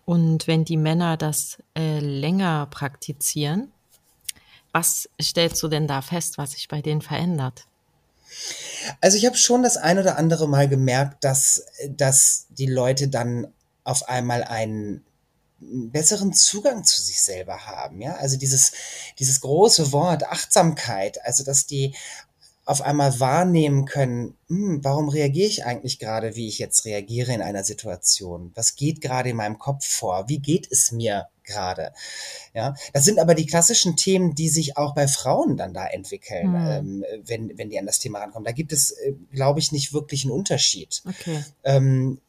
Und 0.06 0.46
wenn 0.46 0.64
die 0.64 0.78
Männer 0.78 1.18
das 1.18 1.62
äh, 1.76 2.00
länger 2.00 2.66
praktizieren, 2.70 3.70
was 4.72 5.06
stellst 5.20 5.62
du 5.62 5.68
denn 5.68 5.86
da 5.86 6.00
fest, 6.00 6.38
was 6.38 6.52
sich 6.52 6.68
bei 6.68 6.80
denen 6.80 7.02
verändert? 7.02 7.66
Also 9.00 9.16
ich 9.16 9.26
habe 9.26 9.36
schon 9.36 9.62
das 9.62 9.76
ein 9.76 9.98
oder 9.98 10.16
andere 10.16 10.48
Mal 10.48 10.68
gemerkt, 10.68 11.24
dass, 11.24 11.66
dass 11.88 12.46
die 12.50 12.66
Leute 12.66 13.08
dann 13.08 13.52
auf 13.84 14.08
einmal 14.08 14.44
einen 14.44 15.04
besseren 15.60 16.32
Zugang 16.32 16.84
zu 16.84 17.00
sich 17.00 17.20
selber 17.20 17.66
haben, 17.66 18.00
ja, 18.00 18.16
also 18.16 18.36
dieses, 18.36 18.72
dieses 19.18 19.40
große 19.40 19.92
Wort 19.92 20.24
Achtsamkeit, 20.24 21.24
also 21.24 21.44
dass 21.44 21.66
die 21.66 21.94
auf 22.64 22.80
einmal 22.82 23.18
wahrnehmen 23.18 23.86
können, 23.86 24.36
hm, 24.48 24.84
warum 24.84 25.08
reagiere 25.08 25.48
ich 25.48 25.64
eigentlich 25.64 25.98
gerade, 25.98 26.36
wie 26.36 26.46
ich 26.46 26.58
jetzt 26.58 26.84
reagiere 26.84 27.32
in 27.32 27.42
einer 27.42 27.64
Situation? 27.64 28.52
Was 28.54 28.76
geht 28.76 29.00
gerade 29.00 29.30
in 29.30 29.36
meinem 29.36 29.58
Kopf 29.58 29.84
vor? 29.84 30.28
Wie 30.28 30.38
geht 30.38 30.70
es 30.70 30.92
mir 30.92 31.26
gerade? 31.42 31.92
Ja, 32.54 32.74
das 32.92 33.04
sind 33.04 33.18
aber 33.18 33.34
die 33.34 33.46
klassischen 33.46 33.96
Themen, 33.96 34.34
die 34.34 34.48
sich 34.48 34.76
auch 34.76 34.94
bei 34.94 35.08
Frauen 35.08 35.56
dann 35.56 35.74
da 35.74 35.86
entwickeln, 35.86 36.54
hm. 36.54 37.02
ähm, 37.02 37.04
wenn, 37.24 37.58
wenn 37.58 37.70
die 37.70 37.78
an 37.78 37.86
das 37.86 37.98
Thema 37.98 38.20
rankommen. 38.20 38.44
Da 38.44 38.52
gibt 38.52 38.72
es, 38.72 38.92
äh, 38.92 39.12
glaube 39.32 39.58
ich, 39.58 39.72
nicht 39.72 39.92
wirklich 39.92 40.24
einen 40.24 40.32
Unterschied. 40.32 41.02
Okay. 41.08 41.44
Ähm, 41.64 42.20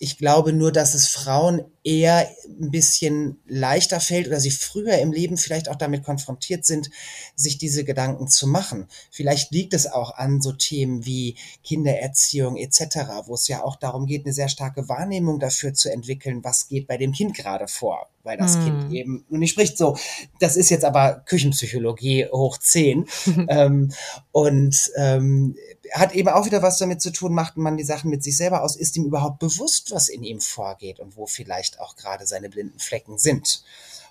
ich 0.00 0.16
glaube 0.16 0.52
nur, 0.52 0.70
dass 0.70 0.94
es 0.94 1.08
Frauen 1.08 1.64
eher 1.82 2.28
ein 2.46 2.70
bisschen 2.70 3.38
leichter 3.46 3.98
fällt 3.98 4.28
oder 4.28 4.38
sie 4.38 4.50
früher 4.50 4.98
im 4.98 5.10
Leben 5.10 5.36
vielleicht 5.36 5.68
auch 5.68 5.74
damit 5.74 6.04
konfrontiert 6.04 6.64
sind, 6.64 6.90
sich 7.34 7.58
diese 7.58 7.82
Gedanken 7.82 8.28
zu 8.28 8.46
machen. 8.46 8.86
Vielleicht 9.10 9.50
liegt 9.50 9.74
es 9.74 9.90
auch 9.90 10.14
an 10.16 10.40
so 10.40 10.52
Themen 10.52 11.04
wie 11.04 11.36
Kindererziehung 11.64 12.56
etc., 12.56 13.24
wo 13.26 13.34
es 13.34 13.48
ja 13.48 13.64
auch 13.64 13.74
darum 13.74 14.06
geht, 14.06 14.24
eine 14.24 14.34
sehr 14.34 14.48
starke 14.48 14.88
Wahrnehmung 14.88 15.40
dafür 15.40 15.74
zu 15.74 15.90
entwickeln, 15.90 16.44
was 16.44 16.68
geht 16.68 16.86
bei 16.86 16.96
dem 16.96 17.12
Kind 17.12 17.34
gerade 17.34 17.66
vor, 17.66 18.08
weil 18.22 18.36
das 18.36 18.54
hm. 18.54 18.64
Kind 18.64 18.92
eben, 18.92 19.24
und 19.30 19.42
ich 19.42 19.50
spricht 19.50 19.78
so, 19.78 19.96
das 20.38 20.56
ist 20.56 20.70
jetzt 20.70 20.84
aber 20.84 21.22
Küchenpsychologie 21.26 22.26
hoch 22.30 22.58
zehn 22.58 23.06
ähm, 23.48 23.90
und 24.30 24.90
ähm, 24.96 25.56
hat 25.92 26.14
eben 26.14 26.28
auch 26.28 26.46
wieder 26.46 26.62
was 26.62 26.78
damit 26.78 27.00
zu 27.00 27.10
tun, 27.10 27.34
macht 27.34 27.56
man 27.56 27.76
die 27.76 27.84
Sachen 27.84 28.10
mit 28.10 28.22
sich 28.22 28.36
selber 28.36 28.62
aus, 28.62 28.76
ist 28.76 28.96
ihm 28.96 29.04
überhaupt 29.04 29.38
bewusst, 29.38 29.90
was 29.92 30.08
in 30.08 30.22
ihm 30.22 30.40
vorgeht 30.40 31.00
und 31.00 31.16
wo 31.16 31.26
vielleicht 31.26 31.80
auch 31.80 31.96
gerade 31.96 32.26
seine 32.26 32.48
blinden 32.48 32.78
Flecken 32.78 33.18
sind. 33.18 33.62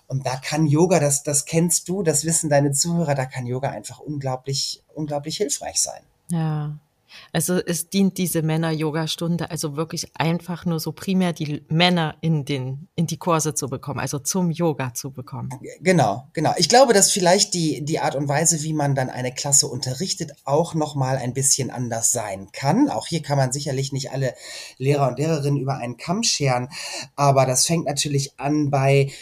Und 0.06 0.26
da 0.26 0.36
kann 0.36 0.66
Yoga, 0.66 1.00
das, 1.00 1.22
das 1.22 1.44
kennst 1.44 1.88
du, 1.88 2.02
das 2.02 2.24
wissen 2.24 2.48
deine 2.48 2.72
Zuhörer, 2.72 3.14
da 3.14 3.26
kann 3.26 3.46
Yoga 3.46 3.70
einfach 3.70 4.00
unglaublich, 4.00 4.82
unglaublich 4.94 5.36
hilfreich 5.36 5.80
sein. 5.82 6.02
Ja. 6.30 6.78
Also 7.32 7.58
es 7.64 7.88
dient 7.90 8.18
diese 8.18 8.42
Männer-Yoga-Stunde 8.42 9.50
also 9.50 9.76
wirklich 9.76 10.10
einfach 10.14 10.64
nur 10.64 10.80
so 10.80 10.92
primär 10.92 11.32
die 11.32 11.64
Männer 11.68 12.16
in 12.20 12.44
den 12.44 12.88
in 12.94 13.06
die 13.06 13.16
Kurse 13.16 13.54
zu 13.54 13.68
bekommen, 13.68 14.00
also 14.00 14.18
zum 14.18 14.50
Yoga 14.50 14.94
zu 14.94 15.10
bekommen. 15.10 15.50
Genau, 15.80 16.28
genau. 16.32 16.52
Ich 16.56 16.68
glaube, 16.68 16.92
dass 16.92 17.10
vielleicht 17.10 17.54
die 17.54 17.84
die 17.84 18.00
Art 18.00 18.14
und 18.14 18.28
Weise, 18.28 18.62
wie 18.62 18.72
man 18.72 18.94
dann 18.94 19.10
eine 19.10 19.32
Klasse 19.32 19.66
unterrichtet, 19.66 20.32
auch 20.44 20.74
noch 20.74 20.94
mal 20.94 21.16
ein 21.16 21.34
bisschen 21.34 21.70
anders 21.70 22.12
sein 22.12 22.48
kann. 22.52 22.88
Auch 22.88 23.06
hier 23.06 23.22
kann 23.22 23.38
man 23.38 23.52
sicherlich 23.52 23.92
nicht 23.92 24.10
alle 24.10 24.34
Lehrer 24.78 25.08
und 25.08 25.18
Lehrerinnen 25.18 25.60
über 25.60 25.76
einen 25.76 25.96
Kamm 25.96 26.22
scheren, 26.22 26.68
aber 27.16 27.46
das 27.46 27.66
fängt 27.66 27.86
natürlich 27.86 28.38
an 28.38 28.70
bei 28.70 29.12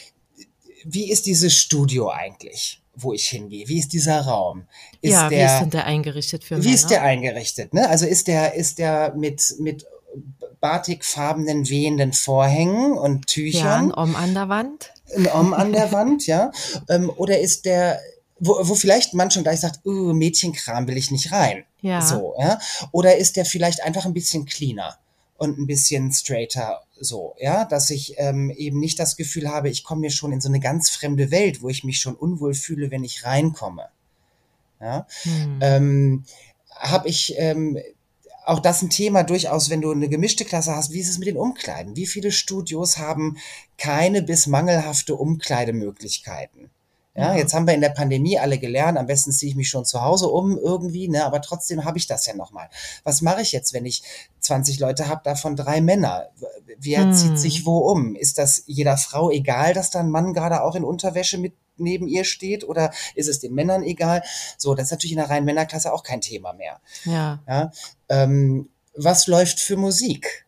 wie 0.89 1.11
ist 1.11 1.27
dieses 1.27 1.57
Studio 1.57 2.11
eigentlich? 2.11 2.81
Wo 2.97 3.13
ich 3.13 3.29
hingehe? 3.29 3.69
Wie 3.69 3.79
ist 3.79 3.93
dieser 3.93 4.23
Raum? 4.23 4.65
Ist 5.01 5.13
ja, 5.13 5.29
der, 5.29 5.39
wie 5.39 5.53
ist 5.53 5.61
denn 5.61 5.71
der 5.71 5.85
eingerichtet 5.85 6.45
für 6.45 6.63
Wie 6.63 6.73
ist 6.73 6.91
der 6.91 7.03
eingerichtet? 7.03 7.75
Ne? 7.75 7.89
Also 7.89 8.07
ist 8.07 8.27
der, 8.27 8.55
ist 8.55 8.79
der 8.79 9.15
mit, 9.15 9.55
mit 9.59 9.87
batikfarbenen, 10.61 11.69
wehenden 11.69 12.13
Vorhängen 12.13 12.97
und 12.97 13.27
Tüchern? 13.27 13.63
Ja, 13.63 13.77
ein 13.77 13.95
Om 13.95 14.17
an 14.17 14.35
der 14.35 14.49
Wand. 14.49 14.93
Ein 15.15 15.29
Om 15.29 15.55
an 15.55 15.73
der 15.73 15.93
Wand, 15.93 16.27
ja. 16.27 16.51
Ähm, 16.89 17.13
oder 17.15 17.39
ist 17.39 17.67
der, 17.67 18.01
wo, 18.39 18.59
wo 18.63 18.75
vielleicht 18.75 19.15
man 19.15 19.31
schon 19.31 19.43
gleich 19.43 19.61
sagt, 19.61 19.85
uh, 19.85 20.13
Mädchenkram 20.13 20.89
will 20.89 20.97
ich 20.97 21.11
nicht 21.11 21.33
rein. 21.33 21.65
Ja. 21.81 22.01
So, 22.01 22.35
ja. 22.39 22.59
Oder 22.93 23.17
ist 23.17 23.37
der 23.37 23.45
vielleicht 23.45 23.83
einfach 23.83 24.07
ein 24.07 24.15
bisschen 24.15 24.47
cleaner? 24.47 24.99
Und 25.39 25.59
ein 25.59 25.67
bisschen 25.67 26.13
straighter 26.13 26.83
so, 26.99 27.35
ja, 27.39 27.65
dass 27.65 27.91
ich 27.91 28.15
ähm, 28.19 28.51
eben 28.51 28.81
nicht 28.81 28.99
das 28.99 29.17
Gefühl 29.17 29.49
habe, 29.49 29.69
ich 29.69 29.85
komme 29.85 30.03
mir 30.03 30.11
schon 30.11 30.33
in 30.33 30.41
so 30.41 30.49
eine 30.49 30.61
ganz 30.61 30.91
fremde 30.91 31.31
Welt, 31.31 31.63
wo 31.63 31.69
ich 31.69 31.85
mich 31.85 31.99
schon 32.01 32.15
unwohl 32.15 32.55
fühle, 32.55 32.91
wenn 32.91 33.05
ich 33.05 33.25
reinkomme. 33.25 33.89
Ja, 34.81 35.07
hm. 35.23 35.59
ähm, 35.63 36.25
habe 36.71 37.09
ich 37.09 37.35
ähm, 37.37 37.79
auch 38.45 38.61
das 38.61 38.83
ein 38.83 38.91
Thema 38.91 39.25
durchaus, 39.25 39.71
wenn 39.71 39.81
du 39.81 39.91
eine 39.91 40.09
gemischte 40.09 40.45
Klasse 40.45 40.77
hast, 40.77 40.93
wie 40.93 41.01
ist 41.01 41.09
es 41.09 41.19
mit 41.19 41.29
den 41.29 41.37
Umkleiden? 41.37 41.97
Wie 41.97 42.07
viele 42.07 42.31
Studios 42.31 42.99
haben 42.99 43.39
keine 43.77 44.23
bis 44.23 44.47
mangelhafte 44.47 45.17
Umkleidemöglichkeiten? 45.17 46.71
Ja, 47.17 47.35
jetzt 47.35 47.55
haben 47.55 47.67
wir 47.67 47.75
in 47.75 47.81
der 47.81 47.91
Pandemie 47.91 48.39
alle 48.39 48.59
gelernt, 48.59 48.99
am 48.99 49.07
besten 49.07 49.33
ziehe 49.33 49.51
ich 49.51 49.57
mich 49.57 49.71
schon 49.71 49.85
zu 49.85 50.03
Hause 50.03 50.29
um 50.29 50.59
irgendwie, 50.59 51.09
ne, 51.09 51.25
aber 51.25 51.41
trotzdem 51.41 51.85
habe 51.85 51.99
ich 51.99 52.07
das 52.07 52.27
ja 52.27 52.35
nochmal. 52.35 52.69
Was 53.05 53.23
mache 53.23 53.41
ich 53.41 53.53
jetzt, 53.53 53.73
wenn 53.73 53.87
ich 53.87 54.03
20 54.41 54.79
Leute 54.81 55.09
habe, 55.09 55.23
davon 55.25 55.57
drei 55.57 55.81
Männer? 55.81 56.29
Wer 56.79 57.05
hm. 57.05 57.15
zieht 57.15 57.39
sich 57.39 57.65
wo 57.65 57.79
um? 57.79 58.15
Ist 58.15 58.39
das 58.39 58.65
jeder 58.67 58.97
Frau 58.99 59.31
egal, 59.31 59.73
dass 59.73 59.91
da 59.91 60.01
ein 60.01 60.11
Mann 60.11 60.35
gerade 60.35 60.63
auch 60.63 60.75
in 60.75 60.85
Unterwäsche 60.85 61.39
mit 61.39 61.55
neben 61.79 62.07
ihr 62.07 62.25
steht 62.25 62.65
oder 62.65 62.91
ist 63.15 63.29
es 63.29 63.41
den 63.41 63.55
Männern 63.55 63.83
egal? 63.83 64.23
So, 64.59 64.75
das 64.75 64.87
ist 64.87 64.91
natürlich 64.93 65.13
in 65.13 65.19
der 65.19 65.31
reinen 65.31 65.47
Männerklasse 65.47 65.93
auch 65.93 66.03
kein 66.03 66.21
Thema 66.21 66.53
mehr. 66.53 66.81
Ja. 67.05 67.43
ja 67.47 67.71
ähm, 68.09 68.69
was 68.95 69.27
läuft 69.27 69.61
für 69.61 69.77
Musik? 69.77 70.47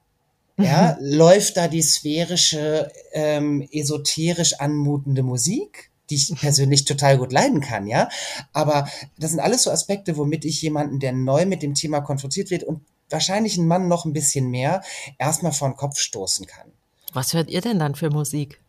ja, 0.58 0.96
läuft 1.00 1.56
da 1.56 1.68
die 1.68 1.82
sphärische, 1.82 2.90
ähm, 3.12 3.66
esoterisch 3.72 4.54
anmutende 4.58 5.22
Musik, 5.22 5.87
die 6.10 6.16
ich 6.16 6.34
persönlich 6.40 6.84
total 6.84 7.18
gut 7.18 7.32
leiden 7.32 7.60
kann, 7.60 7.86
ja. 7.86 8.08
Aber 8.52 8.88
das 9.18 9.30
sind 9.30 9.40
alles 9.40 9.62
so 9.62 9.70
Aspekte, 9.70 10.16
womit 10.16 10.44
ich 10.44 10.62
jemanden, 10.62 11.00
der 11.00 11.12
neu 11.12 11.46
mit 11.46 11.62
dem 11.62 11.74
Thema 11.74 12.00
konfrontiert 12.00 12.50
wird 12.50 12.64
und 12.64 12.80
wahrscheinlich 13.10 13.58
einen 13.58 13.68
Mann 13.68 13.88
noch 13.88 14.04
ein 14.04 14.12
bisschen 14.12 14.50
mehr, 14.50 14.82
erstmal 15.18 15.52
vor 15.52 15.68
den 15.68 15.76
Kopf 15.76 15.98
stoßen 15.98 16.46
kann. 16.46 16.70
Was 17.12 17.32
hört 17.34 17.48
ihr 17.50 17.60
denn 17.60 17.78
dann 17.78 17.94
für 17.94 18.10
Musik? 18.10 18.60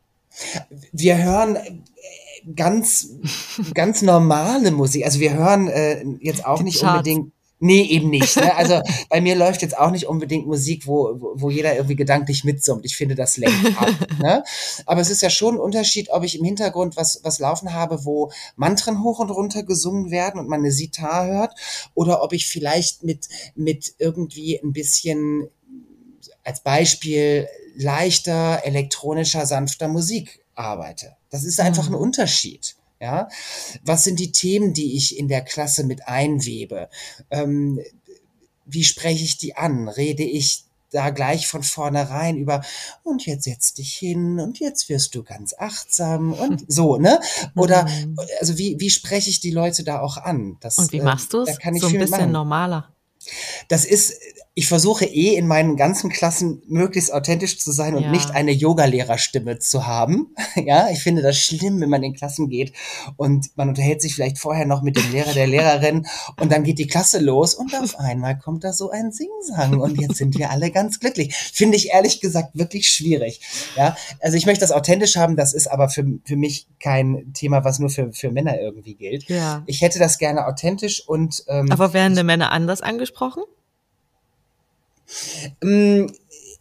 Wir 0.92 1.18
hören 1.18 1.56
äh, 1.56 1.82
ganz, 2.56 3.10
ganz 3.74 4.02
normale 4.02 4.72
Musik. 4.72 5.06
Also 5.06 5.20
wir 5.20 5.34
hören 5.34 5.68
äh, 5.68 6.06
jetzt 6.22 6.46
auch 6.46 6.60
Die 6.60 6.66
nicht 6.66 6.80
Charts. 6.80 6.98
unbedingt. 7.00 7.34
Nee, 7.62 7.82
eben 7.84 8.10
nicht. 8.10 8.38
Ne? 8.38 8.56
Also 8.56 8.82
bei 9.10 9.20
mir 9.20 9.36
läuft 9.36 9.62
jetzt 9.62 9.78
auch 9.78 9.92
nicht 9.92 10.08
unbedingt 10.08 10.48
Musik, 10.48 10.88
wo, 10.88 11.18
wo- 11.36 11.50
jeder 11.50 11.76
irgendwie 11.76 11.98
gedanklich 11.98 12.46
mitsummt. 12.46 12.86
Ich 12.86 12.96
finde, 12.96 13.16
das 13.16 13.36
lenkt 13.38 13.78
ab. 13.78 13.90
Ne? 14.20 14.44
Aber 14.86 15.02
es 15.02 15.10
ist 15.10 15.22
ja 15.22 15.30
schon 15.30 15.56
ein 15.56 15.60
Unterschied, 15.60 16.10
ob 16.10 16.24
ich 16.24 16.38
im 16.38 16.46
Hintergrund 16.46 16.96
was, 16.98 17.20
was 17.24 17.40
laufen 17.40 17.74
habe, 17.74 18.06
wo 18.06 18.32
Mantren 18.56 19.04
hoch 19.04 19.20
und 19.20 19.30
runter 19.30 19.64
gesungen 19.64 20.10
werden 20.12 20.40
und 20.40 20.48
man 20.50 20.60
eine 20.62 20.72
Sitar 20.72 21.26
hört, 21.28 21.54
oder 21.96 22.22
ob 22.24 22.34
ich 22.34 22.48
vielleicht 22.48 23.04
mit, 23.04 23.28
mit 23.56 23.94
irgendwie 23.98 24.60
ein 24.62 24.74
bisschen 24.74 25.50
als 26.44 26.62
Beispiel 26.62 27.48
leichter, 27.76 28.62
elektronischer, 28.64 29.46
sanfter 29.46 29.88
Musik 29.88 30.44
arbeite. 30.56 31.16
Das 31.30 31.44
ist 31.44 31.60
einfach 31.60 31.88
ein 31.88 31.96
Unterschied. 31.96 32.76
Ja, 33.02 33.30
was 33.84 34.04
sind 34.04 34.20
die 34.20 34.32
Themen, 34.34 34.74
die 34.74 34.98
ich 34.98 35.18
in 35.18 35.30
der 35.30 35.42
Klasse 35.42 35.86
mit 35.86 36.08
einwebe? 36.08 36.90
Ähm, 37.32 37.80
wie 38.66 38.84
spreche 38.84 39.24
ich 39.24 39.38
die 39.38 39.56
an? 39.56 39.88
Rede 39.88 40.24
ich 40.24 40.66
da 40.92 41.12
gleich 41.12 41.48
von 41.48 41.64
vornherein 41.64 42.38
über 42.38 42.62
und 43.04 43.26
jetzt 43.26 43.44
setz 43.44 43.74
dich 43.74 43.94
hin 43.94 44.40
und 44.40 44.60
jetzt 44.60 44.90
wirst 44.90 45.14
du 45.16 45.24
ganz 45.24 45.54
achtsam 45.58 46.34
und 46.34 46.66
so, 46.72 46.98
ne? 46.98 47.20
Oder 47.56 47.88
also 48.40 48.58
wie, 48.58 48.80
wie 48.80 48.90
spreche 48.90 49.30
ich 49.30 49.40
die 49.40 49.52
Leute 49.52 49.84
da 49.84 50.02
auch 50.02 50.18
an? 50.18 50.58
Das, 50.62 50.78
Und 50.78 50.92
wie 50.92 50.98
äh, 50.98 51.04
machst 51.04 51.32
du 51.34 51.46
da 51.46 51.52
es? 51.52 51.60
kann 51.60 51.76
ich 51.76 51.82
So 51.82 51.88
ein 51.88 51.94
bisschen 51.94 52.20
machen. 52.20 52.32
normaler. 52.32 52.94
Das 53.68 53.86
ist, 53.86 54.14
ich 54.56 54.68
versuche 54.68 55.06
eh 55.06 55.36
in 55.36 55.48
meinen 55.48 55.78
ganzen 55.78 56.10
Klassen 56.10 56.62
möglichst 56.68 57.14
authentisch 57.14 57.60
zu 57.60 57.72
sein 57.72 57.96
und 57.96 58.04
Ja. 58.04 58.12
nicht 58.12 58.32
eine 58.32 58.52
Yogalehrerstimme 58.52 59.60
zu 59.60 59.88
haben. 59.88 60.36
Ja, 60.66 60.90
ich 60.92 61.00
finde 61.02 61.22
das 61.22 61.38
schlimm, 61.38 61.80
wenn 61.80 61.90
man 61.90 62.04
in 62.04 62.14
Klassen 62.14 62.50
geht 62.50 62.74
und 63.16 63.48
man 63.56 63.70
unterhält 63.70 64.02
sich 64.02 64.14
vielleicht 64.14 64.38
vorher 64.38 64.66
noch 64.66 64.82
mit 64.82 64.98
dem 64.98 65.10
Lehrer, 65.12 65.34
der 65.34 65.48
Lehrerin 65.48 66.06
und 66.40 66.52
dann 66.52 66.64
geht 66.64 66.80
die 66.80 66.88
Klasse 66.88 67.20
los 67.20 67.54
und 67.54 67.74
auf 67.76 67.96
einmal 68.00 68.38
kommt 68.38 68.64
da 68.64 68.74
so 68.74 68.90
ein 68.90 69.12
Singsang 69.12 69.80
und 69.80 70.00
jetzt 70.02 70.16
sind 70.18 70.38
wir 70.38 70.50
alle 70.52 70.72
ganz 70.72 71.00
glücklich. 71.00 71.34
Finde 71.34 71.78
ich 71.78 71.90
ehrlich 71.92 72.20
gesagt 72.20 72.50
wirklich 72.58 72.90
schwierig. 72.90 73.40
Ja, 73.78 73.96
also 74.20 74.36
ich 74.36 74.46
möchte 74.46 74.62
das 74.62 74.72
authentisch 74.72 75.16
haben, 75.16 75.36
das 75.38 75.54
ist 75.54 75.68
aber 75.72 75.88
für, 75.90 76.06
für 76.26 76.36
mich 76.36 76.68
kein 76.82 77.32
Thema, 77.34 77.64
was 77.64 77.80
nur 77.80 77.90
für, 77.90 78.12
für 78.12 78.32
Männer 78.32 78.60
irgendwie 78.60 78.96
gilt. 78.96 79.30
Ja. 79.30 79.64
Ich 79.68 79.82
hätte 79.82 80.00
das 80.00 80.18
gerne 80.18 80.46
authentisch 80.48 81.08
und 81.08 81.44
ähm, 81.48 81.72
Aber 81.72 81.94
werden 81.94 82.16
die 82.18 82.24
Männer 82.24 82.52
anders 82.52 82.82
angesprochen? 82.82 83.44
Mm, 85.62 86.08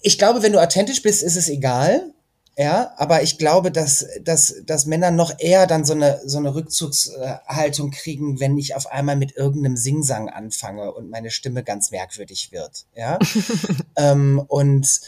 Ich 0.01 0.19
glaube, 0.19 0.43
wenn 0.43 0.53
du 0.53 0.63
authentisch 0.63 1.03
bist, 1.03 1.23
ist 1.23 1.37
es 1.37 1.49
egal. 1.49 2.13
Ja, 2.57 2.93
aber 2.97 3.23
ich 3.23 3.39
glaube, 3.39 3.71
dass, 3.71 4.05
dass, 4.25 4.63
dass 4.67 4.85
Männer 4.87 5.13
noch 5.13 5.33
eher 5.39 5.69
dann 5.69 5.85
so 5.85 5.93
eine, 5.93 6.21
so 6.25 6.39
eine 6.39 6.57
Rückzugshaltung 6.57 7.93
kriegen, 7.93 8.41
wenn 8.41 8.59
ich 8.59 8.75
auf 8.75 8.91
einmal 8.91 9.15
mit 9.15 9.37
irgendeinem 9.37 9.77
Singsang 9.77 10.29
anfange 10.29 10.93
und 10.93 11.09
meine 11.09 11.31
Stimme 11.31 11.63
ganz 11.63 11.93
merkwürdig 11.93 12.51
wird. 12.51 12.87
Ja, 12.97 13.21
ähm, 13.97 14.43
und, 14.49 15.01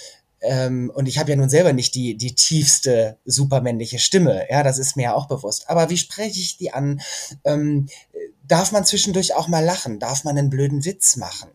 ähm, 0.42 0.92
und 0.94 1.08
ich 1.08 1.18
habe 1.18 1.30
ja 1.30 1.36
nun 1.36 1.48
selber 1.50 1.72
nicht 1.72 1.96
die, 1.96 2.16
die 2.16 2.36
tiefste 2.36 3.18
supermännliche 3.24 3.98
Stimme. 3.98 4.46
Ja, 4.48 4.62
das 4.62 4.78
ist 4.78 4.96
mir 4.96 5.02
ja 5.02 5.14
auch 5.14 5.26
bewusst. 5.26 5.68
Aber 5.68 5.90
wie 5.90 5.98
spreche 5.98 6.38
ich 6.38 6.56
die 6.56 6.72
an? 6.72 7.00
Ähm, 7.42 7.88
darf 8.46 8.70
man 8.70 8.84
zwischendurch 8.84 9.34
auch 9.34 9.48
mal 9.48 9.64
lachen? 9.64 9.98
Darf 9.98 10.22
man 10.22 10.38
einen 10.38 10.50
blöden 10.50 10.84
Witz 10.84 11.16
machen? 11.16 11.50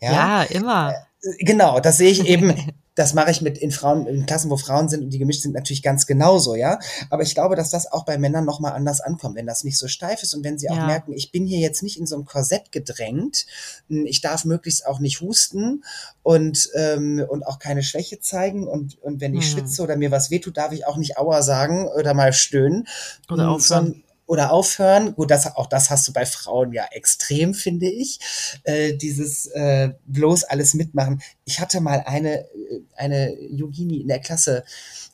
Ja, 0.00 0.42
immer. 0.44 0.94
Genau, 1.38 1.78
das 1.80 1.98
sehe 1.98 2.10
ich 2.10 2.26
eben. 2.28 2.54
Das 2.94 3.14
mache 3.14 3.30
ich 3.30 3.40
mit 3.40 3.56
in 3.56 3.70
Frauen, 3.70 4.06
in 4.06 4.26
Klassen, 4.26 4.50
wo 4.50 4.58
Frauen 4.58 4.90
sind 4.90 5.02
und 5.02 5.08
die 5.08 5.18
gemischt 5.18 5.40
sind, 5.40 5.52
natürlich 5.54 5.82
ganz 5.82 6.06
genauso, 6.06 6.54
ja. 6.54 6.78
Aber 7.08 7.22
ich 7.22 7.32
glaube, 7.34 7.56
dass 7.56 7.70
das 7.70 7.90
auch 7.90 8.04
bei 8.04 8.18
Männern 8.18 8.44
nochmal 8.44 8.72
anders 8.72 9.00
ankommt, 9.00 9.34
wenn 9.34 9.46
das 9.46 9.64
nicht 9.64 9.78
so 9.78 9.88
steif 9.88 10.22
ist 10.22 10.34
und 10.34 10.44
wenn 10.44 10.58
sie 10.58 10.68
auch 10.68 10.76
Ja. 10.76 10.84
merken, 10.84 11.14
ich 11.14 11.32
bin 11.32 11.46
hier 11.46 11.58
jetzt 11.60 11.82
nicht 11.82 11.98
in 11.98 12.06
so 12.06 12.16
ein 12.18 12.26
Korsett 12.26 12.70
gedrängt, 12.70 13.46
ich 13.88 14.20
darf 14.20 14.44
möglichst 14.44 14.84
auch 14.84 14.98
nicht 15.00 15.22
husten 15.22 15.84
und, 16.22 16.68
ähm, 16.74 17.24
und 17.30 17.46
auch 17.46 17.58
keine 17.58 17.82
Schwäche 17.82 18.20
zeigen 18.20 18.68
und, 18.68 18.98
und 19.02 19.22
wenn 19.22 19.34
ich 19.34 19.46
Hm. 19.46 19.52
schwitze 19.52 19.82
oder 19.82 19.96
mir 19.96 20.10
was 20.10 20.30
wehtut, 20.30 20.58
darf 20.58 20.72
ich 20.72 20.86
auch 20.86 20.98
nicht 20.98 21.16
Aua 21.16 21.40
sagen 21.40 21.86
oder 21.88 22.12
mal 22.12 22.34
stöhnen. 22.34 22.86
Oder 23.30 23.46
Mm, 23.46 23.50
aufhören. 23.52 24.04
Oder 24.32 24.50
aufhören. 24.50 25.14
Gut, 25.14 25.30
das, 25.30 25.56
auch 25.56 25.66
das 25.66 25.90
hast 25.90 26.08
du 26.08 26.12
bei 26.14 26.24
Frauen 26.24 26.72
ja 26.72 26.86
extrem, 26.90 27.52
finde 27.52 27.90
ich. 27.90 28.18
Äh, 28.64 28.94
dieses 28.94 29.44
äh, 29.48 29.90
bloß 30.06 30.44
alles 30.44 30.72
mitmachen. 30.72 31.20
Ich 31.44 31.60
hatte 31.60 31.82
mal 31.82 32.02
eine, 32.06 32.38
äh, 32.38 32.80
eine 32.96 33.38
Yogini 33.38 34.00
in 34.00 34.08
der 34.08 34.20
Klasse, 34.20 34.64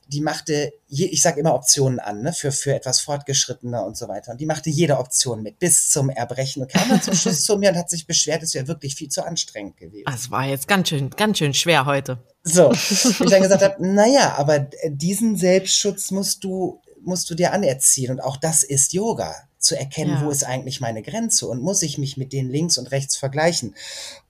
die 0.08 0.22
machte, 0.22 0.72
je, 0.86 1.06
ich 1.06 1.20
sage 1.20 1.40
immer 1.40 1.54
Optionen 1.54 2.00
an, 2.00 2.22
ne, 2.22 2.32
für, 2.32 2.50
für 2.50 2.74
etwas 2.74 3.00
fortgeschrittener 3.00 3.84
und 3.84 3.96
so 3.96 4.08
weiter. 4.08 4.32
Und 4.32 4.40
die 4.40 4.46
machte 4.46 4.70
jede 4.70 4.98
Option 4.98 5.42
mit, 5.42 5.58
bis 5.58 5.90
zum 5.90 6.08
Erbrechen 6.08 6.62
und 6.62 6.72
kam 6.72 6.88
dann 6.88 7.02
zum 7.02 7.14
Schluss 7.14 7.42
zu 7.42 7.58
mir 7.58 7.70
und 7.70 7.76
hat 7.76 7.90
sich 7.90 8.06
beschwert, 8.06 8.42
es 8.42 8.54
wäre 8.54 8.66
wirklich 8.68 8.94
viel 8.94 9.10
zu 9.10 9.24
anstrengend 9.24 9.76
gewesen. 9.76 10.04
Das 10.06 10.30
war 10.30 10.46
jetzt 10.46 10.66
ganz 10.66 10.88
schön, 10.88 11.10
ganz 11.10 11.38
schön 11.38 11.52
schwer 11.52 11.84
heute. 11.84 12.18
So, 12.42 12.72
ich 12.90 13.16
dann 13.18 13.42
gesagt 13.42 13.62
habe, 13.62 13.86
naja, 13.86 14.34
aber 14.38 14.60
diesen 14.88 15.36
Selbstschutz 15.36 16.10
musst 16.10 16.42
du, 16.42 16.80
musst 17.02 17.28
du 17.28 17.34
dir 17.34 17.52
anerziehen. 17.52 18.10
Und 18.10 18.20
auch 18.20 18.38
das 18.38 18.62
ist 18.62 18.94
Yoga, 18.94 19.34
zu 19.58 19.76
erkennen, 19.76 20.12
Ja. 20.20 20.24
wo 20.24 20.30
ist 20.30 20.44
eigentlich 20.44 20.80
meine 20.80 21.02
Grenze 21.02 21.46
und 21.48 21.60
muss 21.62 21.82
ich 21.82 21.98
mich 21.98 22.16
mit 22.16 22.32
denen 22.32 22.48
links 22.50 22.78
und 22.78 22.90
rechts 22.92 23.16
vergleichen. 23.16 23.74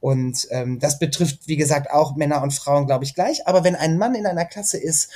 Und 0.01 0.47
ähm, 0.51 0.79
das 0.79 0.99
betrifft, 0.99 1.47
wie 1.47 1.57
gesagt, 1.57 1.91
auch 1.91 2.17
Männer 2.17 2.43
und 2.43 2.53
Frauen, 2.55 2.87
glaube 2.87 3.05
ich, 3.05 3.15
gleich. 3.15 3.47
Aber 3.47 3.65
wenn 3.65 3.77
ein 3.77 3.99
Mann 3.99 4.15
in 4.15 4.27
einer 4.27 4.47
Klasse 4.47 4.79
ist 4.79 5.11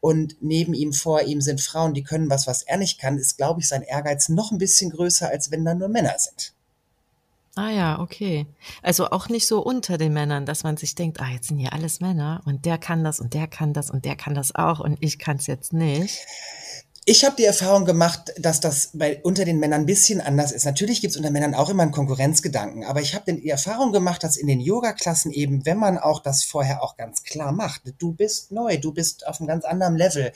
und 0.00 0.36
neben 0.40 0.74
ihm, 0.74 0.92
vor 0.92 1.22
ihm 1.22 1.40
sind 1.40 1.60
Frauen, 1.60 1.92
die 1.92 2.02
können 2.02 2.30
was, 2.30 2.46
was 2.46 2.62
er 2.62 2.78
nicht 2.78 2.98
kann, 3.00 3.18
ist, 3.18 3.36
glaube 3.36 3.60
ich, 3.60 3.68
sein 3.68 3.82
Ehrgeiz 3.82 4.28
noch 4.28 4.52
ein 4.52 4.58
bisschen 4.58 4.90
größer, 4.90 5.28
als 5.28 5.50
wenn 5.50 5.64
da 5.64 5.74
nur 5.74 5.88
Männer 5.88 6.14
sind. 6.18 6.54
Ah 7.56 7.70
ja, 7.70 7.98
okay. 7.98 8.46
Also 8.82 9.10
auch 9.10 9.28
nicht 9.28 9.48
so 9.48 9.60
unter 9.60 9.98
den 9.98 10.12
Männern, 10.12 10.46
dass 10.46 10.62
man 10.62 10.76
sich 10.76 10.94
denkt, 10.94 11.20
ah, 11.20 11.28
jetzt 11.28 11.48
sind 11.48 11.58
hier 11.58 11.72
alles 11.72 11.98
Männer 12.00 12.40
und 12.44 12.64
der 12.64 12.78
kann 12.78 13.02
das 13.02 13.18
und 13.18 13.34
der 13.34 13.48
kann 13.48 13.72
das 13.72 13.90
und 13.90 14.04
der 14.04 14.14
kann 14.14 14.34
das 14.34 14.54
auch 14.54 14.78
und 14.78 14.96
ich 15.00 15.18
kann 15.18 15.38
es 15.38 15.48
jetzt 15.48 15.72
nicht. 15.72 16.20
Ich 17.10 17.24
habe 17.24 17.36
die 17.36 17.46
Erfahrung 17.46 17.86
gemacht, 17.86 18.34
dass 18.36 18.60
das 18.60 18.90
bei 18.92 19.18
unter 19.22 19.46
den 19.46 19.58
Männern 19.58 19.80
ein 19.80 19.86
bisschen 19.86 20.20
anders 20.20 20.52
ist. 20.52 20.66
Natürlich 20.66 21.00
gibt 21.00 21.12
es 21.12 21.16
unter 21.16 21.30
Männern 21.30 21.54
auch 21.54 21.70
immer 21.70 21.82
einen 21.82 21.90
Konkurrenzgedanken, 21.90 22.84
aber 22.84 23.00
ich 23.00 23.14
habe 23.14 23.32
die 23.32 23.48
Erfahrung 23.48 23.92
gemacht, 23.92 24.22
dass 24.22 24.36
in 24.36 24.46
den 24.46 24.60
Yoga-Klassen 24.60 25.32
eben, 25.32 25.64
wenn 25.64 25.78
man 25.78 25.96
auch 25.96 26.20
das 26.20 26.44
vorher 26.44 26.82
auch 26.82 26.98
ganz 26.98 27.22
klar 27.22 27.52
macht, 27.52 27.80
du 27.98 28.12
bist 28.12 28.52
neu, 28.52 28.76
du 28.76 28.92
bist 28.92 29.26
auf 29.26 29.40
einem 29.40 29.48
ganz 29.48 29.64
anderen 29.64 29.96
Level, 29.96 30.32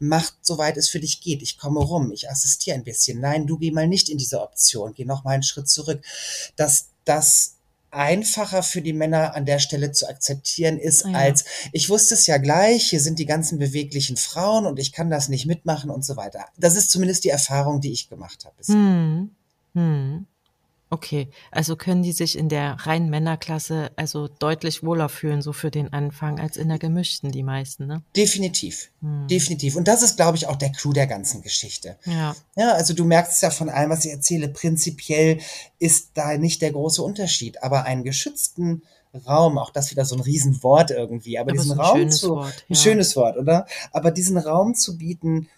macht 0.00 0.34
soweit 0.42 0.76
es 0.76 0.88
für 0.88 0.98
dich 0.98 1.20
geht. 1.20 1.42
Ich 1.42 1.58
komme 1.58 1.78
rum, 1.78 2.10
ich 2.10 2.28
assistiere 2.28 2.76
ein 2.76 2.82
bisschen. 2.82 3.20
Nein, 3.20 3.46
du 3.46 3.56
geh 3.56 3.70
mal 3.70 3.86
nicht 3.86 4.08
in 4.08 4.18
diese 4.18 4.40
Option, 4.40 4.94
geh 4.94 5.04
noch 5.04 5.22
mal 5.22 5.34
einen 5.34 5.44
Schritt 5.44 5.68
zurück. 5.68 6.02
Dass 6.56 6.88
das 7.04 7.55
einfacher 7.96 8.62
für 8.62 8.82
die 8.82 8.92
Männer 8.92 9.34
an 9.34 9.46
der 9.46 9.58
Stelle 9.58 9.90
zu 9.90 10.08
akzeptieren 10.08 10.78
ist, 10.78 11.04
Ah 11.04 11.10
ja. 11.10 11.18
als 11.18 11.44
ich 11.72 11.88
wusste 11.88 12.14
es 12.14 12.26
ja 12.26 12.36
gleich, 12.38 12.90
hier 12.90 13.00
sind 13.00 13.18
die 13.18 13.26
ganzen 13.26 13.58
beweglichen 13.58 14.16
Frauen 14.16 14.66
und 14.66 14.78
ich 14.78 14.92
kann 14.92 15.10
das 15.10 15.28
nicht 15.28 15.46
mitmachen 15.46 15.90
und 15.90 16.04
so 16.04 16.16
weiter. 16.16 16.44
Das 16.56 16.76
ist 16.76 16.90
zumindest 16.90 17.24
die 17.24 17.30
Erfahrung, 17.30 17.80
die 17.80 17.92
ich 17.92 18.08
gemacht 18.08 18.44
habe. 18.44 18.54
bisher. 18.56 18.74
Hm. 18.76 19.30
Hm. 19.74 20.26
Okay, 20.88 21.28
also 21.50 21.74
können 21.74 22.04
die 22.04 22.12
sich 22.12 22.38
in 22.38 22.48
der 22.48 22.74
reinen 22.74 23.10
Männerklasse 23.10 23.90
also 23.96 24.28
deutlich 24.28 24.84
wohler 24.84 25.08
fühlen, 25.08 25.42
so 25.42 25.52
für 25.52 25.72
den 25.72 25.92
Anfang, 25.92 26.38
als 26.38 26.56
in 26.56 26.68
der 26.68 26.78
gemischten, 26.78 27.32
die 27.32 27.42
meisten, 27.42 27.86
ne? 27.86 28.02
Definitiv. 28.14 28.90
Hm. 29.00 29.26
Definitiv. 29.26 29.74
Und 29.74 29.88
das 29.88 30.02
ist, 30.02 30.16
glaube 30.16 30.36
ich, 30.36 30.46
auch 30.46 30.54
der 30.54 30.70
Clou 30.70 30.92
der 30.92 31.08
ganzen 31.08 31.42
Geschichte. 31.42 31.96
Ja. 32.04 32.36
Ja, 32.54 32.72
also 32.72 32.94
du 32.94 33.04
merkst 33.04 33.32
es 33.32 33.40
ja 33.40 33.50
von 33.50 33.68
allem, 33.68 33.90
was 33.90 34.04
ich 34.04 34.12
erzähle. 34.12 34.48
Prinzipiell 34.48 35.38
ist 35.80 36.10
da 36.14 36.36
nicht 36.38 36.62
der 36.62 36.70
große 36.70 37.02
Unterschied. 37.02 37.64
Aber 37.64 37.84
einen 37.84 38.04
geschützten 38.04 38.82
Raum, 39.26 39.58
auch 39.58 39.70
das 39.70 39.90
wieder 39.90 40.04
so 40.04 40.14
ein 40.14 40.20
Riesenwort 40.20 40.90
irgendwie, 40.90 41.38
aber, 41.38 41.50
Aber 41.50 41.58
diesen 41.58 41.76
so 41.76 41.80
ein 41.80 41.80
Raum 41.80 42.10
zu, 42.10 42.30
Wort, 42.30 42.64
ein 42.68 42.74
ja. 42.74 42.76
schönes 42.76 43.16
Wort, 43.16 43.36
oder? 43.36 43.66
Aber 43.92 44.10
diesen 44.10 44.36
Raum 44.36 44.74
zu 44.74 44.98
bieten 44.98 45.48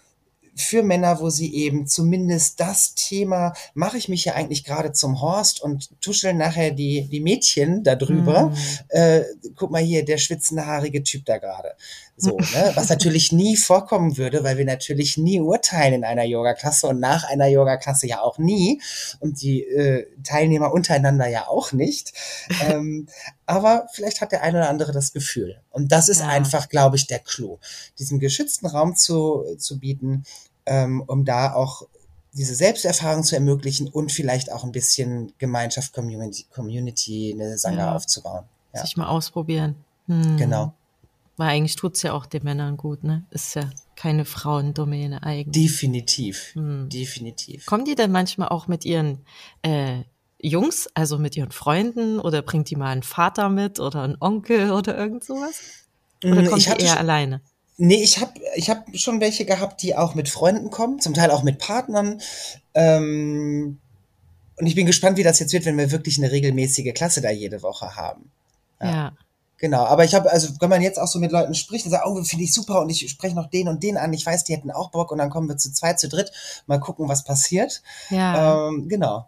für 0.59 0.83
Männer, 0.83 1.19
wo 1.19 1.29
sie 1.29 1.53
eben 1.53 1.87
zumindest 1.87 2.59
das 2.59 2.93
Thema, 2.93 3.53
mache 3.73 3.97
ich 3.97 4.09
mich 4.09 4.25
ja 4.25 4.33
eigentlich 4.33 4.63
gerade 4.63 4.91
zum 4.91 5.21
Horst 5.21 5.61
und 5.61 5.89
tuscheln 6.01 6.37
nachher 6.37 6.71
die, 6.71 7.07
die 7.09 7.21
Mädchen 7.21 7.83
da 7.83 7.95
drüber. 7.95 8.47
Mhm. 8.47 8.55
Äh, 8.89 9.21
guck 9.55 9.71
mal 9.71 9.81
hier, 9.81 10.03
der 10.05 10.17
schwitzende, 10.17 10.65
haarige 10.65 11.03
Typ 11.03 11.25
da 11.25 11.37
gerade. 11.37 11.75
So, 12.19 12.37
ne? 12.37 12.71
Was 12.75 12.89
natürlich 12.89 13.31
nie 13.31 13.55
vorkommen 13.55 14.17
würde, 14.17 14.43
weil 14.43 14.57
wir 14.57 14.65
natürlich 14.65 15.17
nie 15.17 15.39
urteilen 15.39 15.93
in 15.93 16.03
einer 16.03 16.25
Yoga-Klasse 16.25 16.87
und 16.87 16.99
nach 16.99 17.23
einer 17.23 17.47
Yoga-Klasse 17.47 18.07
ja 18.07 18.21
auch 18.21 18.37
nie 18.37 18.81
und 19.19 19.41
die 19.41 19.63
äh, 19.63 20.07
Teilnehmer 20.23 20.73
untereinander 20.73 21.27
ja 21.27 21.47
auch 21.47 21.71
nicht. 21.71 22.13
ähm, 22.69 23.07
aber 23.45 23.87
vielleicht 23.93 24.21
hat 24.21 24.31
der 24.31 24.43
eine 24.43 24.59
oder 24.59 24.69
andere 24.69 24.91
das 24.91 25.13
Gefühl. 25.13 25.61
Und 25.71 25.91
das 25.91 26.09
ist 26.09 26.19
ja. 26.19 26.27
einfach, 26.27 26.69
glaube 26.69 26.97
ich, 26.97 27.07
der 27.07 27.19
Clou, 27.19 27.59
diesen 27.97 28.19
geschützten 28.19 28.67
Raum 28.67 28.95
zu, 28.95 29.45
zu 29.57 29.79
bieten, 29.79 30.25
ähm, 30.69 31.03
um 31.05 31.25
da 31.25 31.53
auch 31.53 31.83
diese 32.33 32.55
Selbsterfahrung 32.55 33.23
zu 33.23 33.35
ermöglichen 33.35 33.87
und 33.87 34.11
vielleicht 34.11 34.51
auch 34.51 34.63
ein 34.63 34.71
bisschen 34.71 35.33
Gemeinschaft, 35.39 35.93
Community, 35.93 36.45
Community 36.53 37.33
eine 37.33 37.57
Sangha 37.57 37.87
ja. 37.87 37.95
aufzubauen. 37.95 38.45
Ja. 38.73 38.81
Sich 38.81 38.95
mal 38.95 39.07
ausprobieren. 39.07 39.75
Hm. 40.07 40.37
Genau. 40.37 40.73
Weil 41.37 41.49
eigentlich 41.49 41.75
tut 41.75 41.95
es 41.95 42.03
ja 42.03 42.13
auch 42.13 42.25
den 42.25 42.43
Männern 42.43 42.77
gut, 42.77 43.03
ne? 43.03 43.25
Ist 43.31 43.55
ja 43.55 43.69
keine 43.95 44.25
Frauendomäne 44.25 45.23
eigentlich. 45.23 45.69
Definitiv. 45.69 46.53
Hm. 46.53 46.89
Definitiv. 46.89 47.65
Kommen 47.65 47.85
die 47.85 47.95
denn 47.95 48.11
manchmal 48.11 48.49
auch 48.49 48.67
mit 48.67 48.85
ihren 48.85 49.19
äh, 49.63 50.03
Jungs, 50.41 50.87
also 50.93 51.17
mit 51.17 51.35
ihren 51.35 51.51
Freunden, 51.51 52.19
oder 52.19 52.41
bringt 52.41 52.69
die 52.69 52.75
mal 52.75 52.91
einen 52.91 53.03
Vater 53.03 53.49
mit 53.49 53.79
oder 53.79 54.03
einen 54.03 54.17
Onkel 54.19 54.71
oder 54.71 54.97
irgend 54.97 55.23
sowas? 55.23 55.59
Oder 56.23 56.41
hm, 56.41 56.47
kommt 56.47 56.61
ich 56.61 56.73
die 56.73 56.83
eher 56.83 56.99
alleine? 56.99 57.41
Nee, 57.81 58.03
ich 58.03 58.19
habe 58.19 58.33
ich 58.55 58.69
hab 58.69 58.85
schon 58.97 59.21
welche 59.21 59.45
gehabt, 59.45 59.81
die 59.81 59.95
auch 59.95 60.13
mit 60.13 60.27
Freunden 60.27 60.69
kommen, 60.69 60.99
zum 60.99 61.13
Teil 61.13 61.31
auch 61.31 61.43
mit 61.43 61.59
Partnern. 61.59 62.19
Ähm, 62.73 63.79
und 64.57 64.65
ich 64.65 64.75
bin 64.75 64.85
gespannt, 64.85 65.17
wie 65.17 65.23
das 65.23 65.39
jetzt 65.39 65.53
wird, 65.53 65.63
wenn 65.63 65.77
wir 65.77 65.89
wirklich 65.91 66.17
eine 66.17 66.29
regelmäßige 66.29 66.93
Klasse 66.93 67.21
da 67.21 67.31
jede 67.31 67.63
Woche 67.63 67.95
haben. 67.95 68.31
ja. 68.81 68.91
ja. 68.91 69.13
Genau, 69.59 69.83
aber 69.83 70.05
ich 70.05 70.15
habe, 70.15 70.31
also 70.31 70.53
wenn 70.61 70.69
man 70.69 70.81
jetzt 70.81 70.97
auch 70.97 71.07
so 71.07 71.19
mit 71.19 71.33
Leuten 71.33 71.53
spricht 71.53 71.83
und 71.85 71.91
sagt, 71.91 72.05
oh, 72.07 72.23
finde 72.23 72.45
ich 72.45 72.53
super 72.53 72.79
und 72.79 72.89
ich 72.89 73.09
spreche 73.09 73.35
noch 73.35 73.49
den 73.49 73.67
und 73.67 73.83
den 73.83 73.97
an, 73.97 74.13
ich 74.13 74.25
weiß, 74.25 74.45
die 74.45 74.53
hätten 74.53 74.71
auch 74.71 74.89
Bock 74.89 75.11
und 75.11 75.17
dann 75.17 75.29
kommen 75.29 75.49
wir 75.49 75.57
zu 75.57 75.73
zweit, 75.73 75.99
zu 75.99 76.07
dritt, 76.07 76.31
mal 76.65 76.79
gucken, 76.79 77.09
was 77.09 77.25
passiert. 77.25 77.81
Ja. 78.09 78.69
Ähm, 78.69 78.87
genau. 78.87 79.27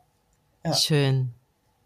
Ja. 0.63 0.73
Schön. 0.73 1.33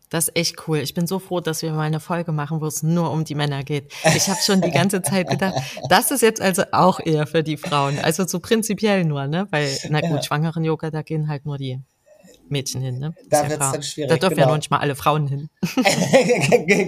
Das 0.09 0.27
ist 0.27 0.35
echt 0.35 0.67
cool. 0.67 0.79
Ich 0.79 0.93
bin 0.93 1.07
so 1.07 1.19
froh, 1.19 1.39
dass 1.39 1.61
wir 1.61 1.71
mal 1.71 1.81
eine 1.81 1.99
Folge 1.99 2.31
machen, 2.31 2.61
wo 2.61 2.67
es 2.67 2.83
nur 2.83 3.11
um 3.11 3.25
die 3.25 3.35
Männer 3.35 3.63
geht. 3.63 3.91
Ich 4.15 4.27
habe 4.29 4.39
schon 4.41 4.61
die 4.61 4.71
ganze 4.71 5.01
Zeit 5.01 5.29
gedacht, 5.29 5.55
das 5.89 6.11
ist 6.11 6.21
jetzt 6.21 6.41
also 6.41 6.63
auch 6.71 6.99
eher 6.99 7.27
für 7.27 7.43
die 7.43 7.57
Frauen. 7.57 7.97
Also 7.99 8.25
so 8.27 8.39
prinzipiell 8.39 9.03
nur, 9.03 9.27
ne? 9.27 9.47
Weil, 9.49 9.75
na 9.89 10.01
gut, 10.01 10.17
ja. 10.17 10.23
schwangeren 10.23 10.63
Yoga, 10.63 10.91
da 10.91 11.01
gehen 11.01 11.27
halt 11.27 11.45
nur 11.45 11.57
die 11.57 11.79
Mädchen 12.49 12.81
hin, 12.81 12.99
ne? 12.99 13.15
Da 13.29 13.43
ja 13.43 13.49
wird 13.49 13.61
es 13.61 13.71
dann 13.71 13.83
schwierig. 13.83 14.09
Da 14.09 14.17
dürfen 14.17 14.35
genau. 14.35 14.47
ja 14.47 14.51
noch 14.51 14.57
nicht 14.57 14.69
mal 14.69 14.79
alle 14.79 14.95
Frauen 14.95 15.27
hin. 15.27 15.49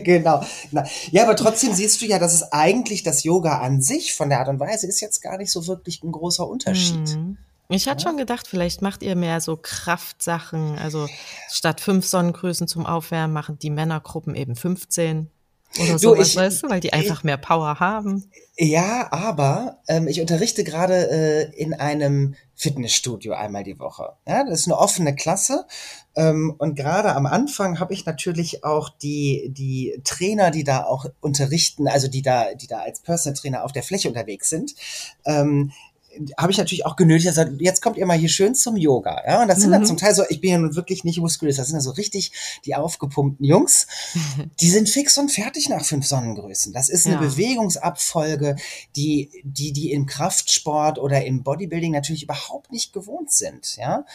genau, 0.03 0.43
genau. 0.71 0.83
Ja, 1.11 1.23
aber 1.23 1.35
trotzdem 1.35 1.73
siehst 1.73 2.01
du 2.01 2.05
ja, 2.05 2.19
dass 2.19 2.33
es 2.33 2.51
eigentlich 2.51 3.03
das 3.03 3.23
Yoga 3.23 3.59
an 3.59 3.81
sich 3.81 4.13
von 4.13 4.29
der 4.29 4.39
Art 4.39 4.49
und 4.49 4.59
Weise 4.59 4.87
ist 4.87 5.01
jetzt 5.01 5.21
gar 5.21 5.37
nicht 5.37 5.51
so 5.51 5.67
wirklich 5.67 6.03
ein 6.03 6.11
großer 6.11 6.47
Unterschied. 6.47 7.15
Mhm. 7.15 7.37
Ich 7.69 7.87
hatte 7.87 8.03
ja. 8.03 8.09
schon 8.09 8.17
gedacht, 8.17 8.47
vielleicht 8.47 8.81
macht 8.81 9.03
ihr 9.03 9.15
mehr 9.15 9.41
so 9.41 9.57
Kraftsachen. 9.57 10.77
Also 10.79 11.07
statt 11.49 11.81
fünf 11.81 12.05
Sonnengrößen 12.05 12.67
zum 12.67 12.85
Aufwärmen 12.85 13.33
machen 13.33 13.59
die 13.59 13.69
Männergruppen 13.69 14.35
eben 14.35 14.55
15 14.55 15.29
oder 15.79 15.99
so, 15.99 16.17
weißt 16.17 16.63
du, 16.63 16.69
weil 16.69 16.79
die 16.79 16.93
einfach 16.93 17.19
ich, 17.19 17.23
mehr 17.23 17.37
Power 17.37 17.79
haben. 17.79 18.31
Ja, 18.57 19.11
aber 19.11 19.79
ähm, 19.87 20.07
ich 20.07 20.21
unterrichte 20.21 20.63
gerade 20.63 21.11
äh, 21.11 21.61
in 21.61 21.73
einem 21.73 22.35
Fitnessstudio 22.55 23.33
einmal 23.33 23.63
die 23.63 23.77
Woche. 23.77 24.13
Ja, 24.27 24.43
das 24.43 24.61
ist 24.61 24.67
eine 24.67 24.77
offene 24.77 25.13
Klasse. 25.13 25.65
Ähm, 26.15 26.55
und 26.57 26.75
gerade 26.75 27.13
am 27.13 27.27
Anfang 27.27 27.79
habe 27.79 27.93
ich 27.93 28.05
natürlich 28.05 28.63
auch 28.63 28.89
die, 28.89 29.49
die 29.51 30.01
Trainer, 30.03 30.49
die 30.49 30.63
da 30.63 30.83
auch 30.83 31.05
unterrichten, 31.21 31.87
also 31.87 32.07
die 32.07 32.23
da, 32.23 32.55
die 32.55 32.67
da 32.67 32.79
als 32.79 33.01
Personal 33.01 33.37
Trainer 33.37 33.63
auf 33.63 33.73
der 33.73 33.83
Fläche 33.83 34.07
unterwegs 34.07 34.49
sind, 34.49 34.73
ähm, 35.25 35.71
habe 36.37 36.51
ich 36.51 36.57
natürlich 36.57 36.85
auch 36.85 36.95
genötigt, 36.95 37.27
also 37.27 37.51
jetzt 37.59 37.81
kommt 37.81 37.97
ihr 37.97 38.05
mal 38.05 38.17
hier 38.17 38.29
schön 38.29 38.55
zum 38.55 38.75
Yoga. 38.77 39.21
Ja, 39.25 39.41
und 39.41 39.47
das 39.47 39.59
sind 39.59 39.69
mhm. 39.69 39.73
dann 39.73 39.85
zum 39.85 39.97
Teil 39.97 40.13
so, 40.15 40.23
ich 40.29 40.41
bin 40.41 40.51
ja 40.51 40.57
nun 40.57 40.75
wirklich 40.75 41.03
nicht 41.03 41.19
muskulös, 41.19 41.57
das 41.57 41.67
sind 41.67 41.75
dann 41.75 41.81
so 41.81 41.91
richtig 41.91 42.31
die 42.65 42.75
aufgepumpten 42.75 43.45
Jungs. 43.45 43.87
Die 44.59 44.69
sind 44.69 44.89
fix 44.89 45.17
und 45.17 45.31
fertig 45.31 45.69
nach 45.69 45.83
fünf 45.83 46.05
Sonnengrößen. 46.05 46.73
Das 46.73 46.89
ist 46.89 47.05
eine 47.05 47.15
ja. 47.15 47.21
Bewegungsabfolge, 47.21 48.55
die, 48.95 49.29
die, 49.43 49.71
die 49.71 49.91
im 49.91 50.05
Kraftsport 50.05 50.99
oder 50.99 51.25
im 51.25 51.43
Bodybuilding 51.43 51.91
natürlich 51.91 52.23
überhaupt 52.23 52.71
nicht 52.71 52.93
gewohnt 52.93 53.31
sind. 53.31 53.77
Ja, 53.77 54.05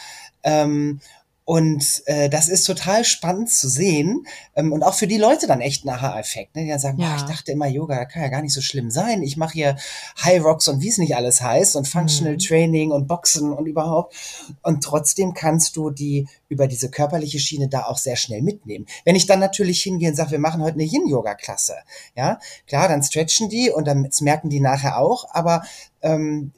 ähm, 0.43 0.99
und 1.45 2.03
äh, 2.05 2.29
das 2.29 2.47
ist 2.47 2.63
total 2.63 3.03
spannend 3.03 3.49
zu 3.49 3.67
sehen 3.67 4.25
ähm, 4.55 4.71
und 4.71 4.81
auch 4.81 4.93
für 4.93 5.07
die 5.07 5.17
Leute 5.17 5.45
dann 5.45 5.59
echt 5.59 5.83
ein 5.83 5.89
Aha-Effekt. 5.89 6.55
Ne? 6.55 6.63
Die 6.63 6.69
dann 6.69 6.79
sagen, 6.79 6.99
ja. 6.99 7.17
ich 7.17 7.23
dachte 7.23 7.51
immer, 7.51 7.67
Yoga 7.67 8.05
kann 8.05 8.21
ja 8.21 8.29
gar 8.29 8.41
nicht 8.41 8.53
so 8.53 8.61
schlimm 8.61 8.89
sein. 8.89 9.23
Ich 9.23 9.35
mache 9.35 9.53
hier 9.53 9.77
High 10.23 10.41
Rocks 10.41 10.69
und 10.69 10.81
wie 10.81 10.87
es 10.87 10.97
nicht 10.97 11.17
alles 11.17 11.41
heißt 11.41 11.75
und 11.75 11.87
Functional 11.87 12.33
mhm. 12.33 12.39
Training 12.39 12.91
und 12.91 13.07
Boxen 13.07 13.51
und 13.51 13.65
überhaupt. 13.65 14.15
Und 14.61 14.83
trotzdem 14.83 15.33
kannst 15.33 15.75
du 15.75 15.89
die 15.89 16.27
über 16.47 16.67
diese 16.67 16.89
körperliche 16.89 17.39
Schiene 17.39 17.67
da 17.67 17.85
auch 17.87 17.97
sehr 17.97 18.15
schnell 18.15 18.41
mitnehmen. 18.41 18.85
Wenn 19.03 19.17
ich 19.17 19.25
dann 19.25 19.39
natürlich 19.39 19.83
hingehe 19.83 20.09
und 20.09 20.15
sage, 20.15 20.31
wir 20.31 20.39
machen 20.39 20.61
heute 20.61 20.75
eine 20.75 20.83
Yin-Yoga-Klasse, 20.83 21.75
ja, 22.15 22.39
klar, 22.67 22.87
dann 22.87 23.03
stretchen 23.03 23.49
die 23.49 23.69
und 23.69 23.85
dann 23.85 24.07
merken 24.21 24.49
die 24.49 24.61
nachher 24.61 24.97
auch, 24.97 25.25
aber 25.31 25.63
ähm, 26.01 26.53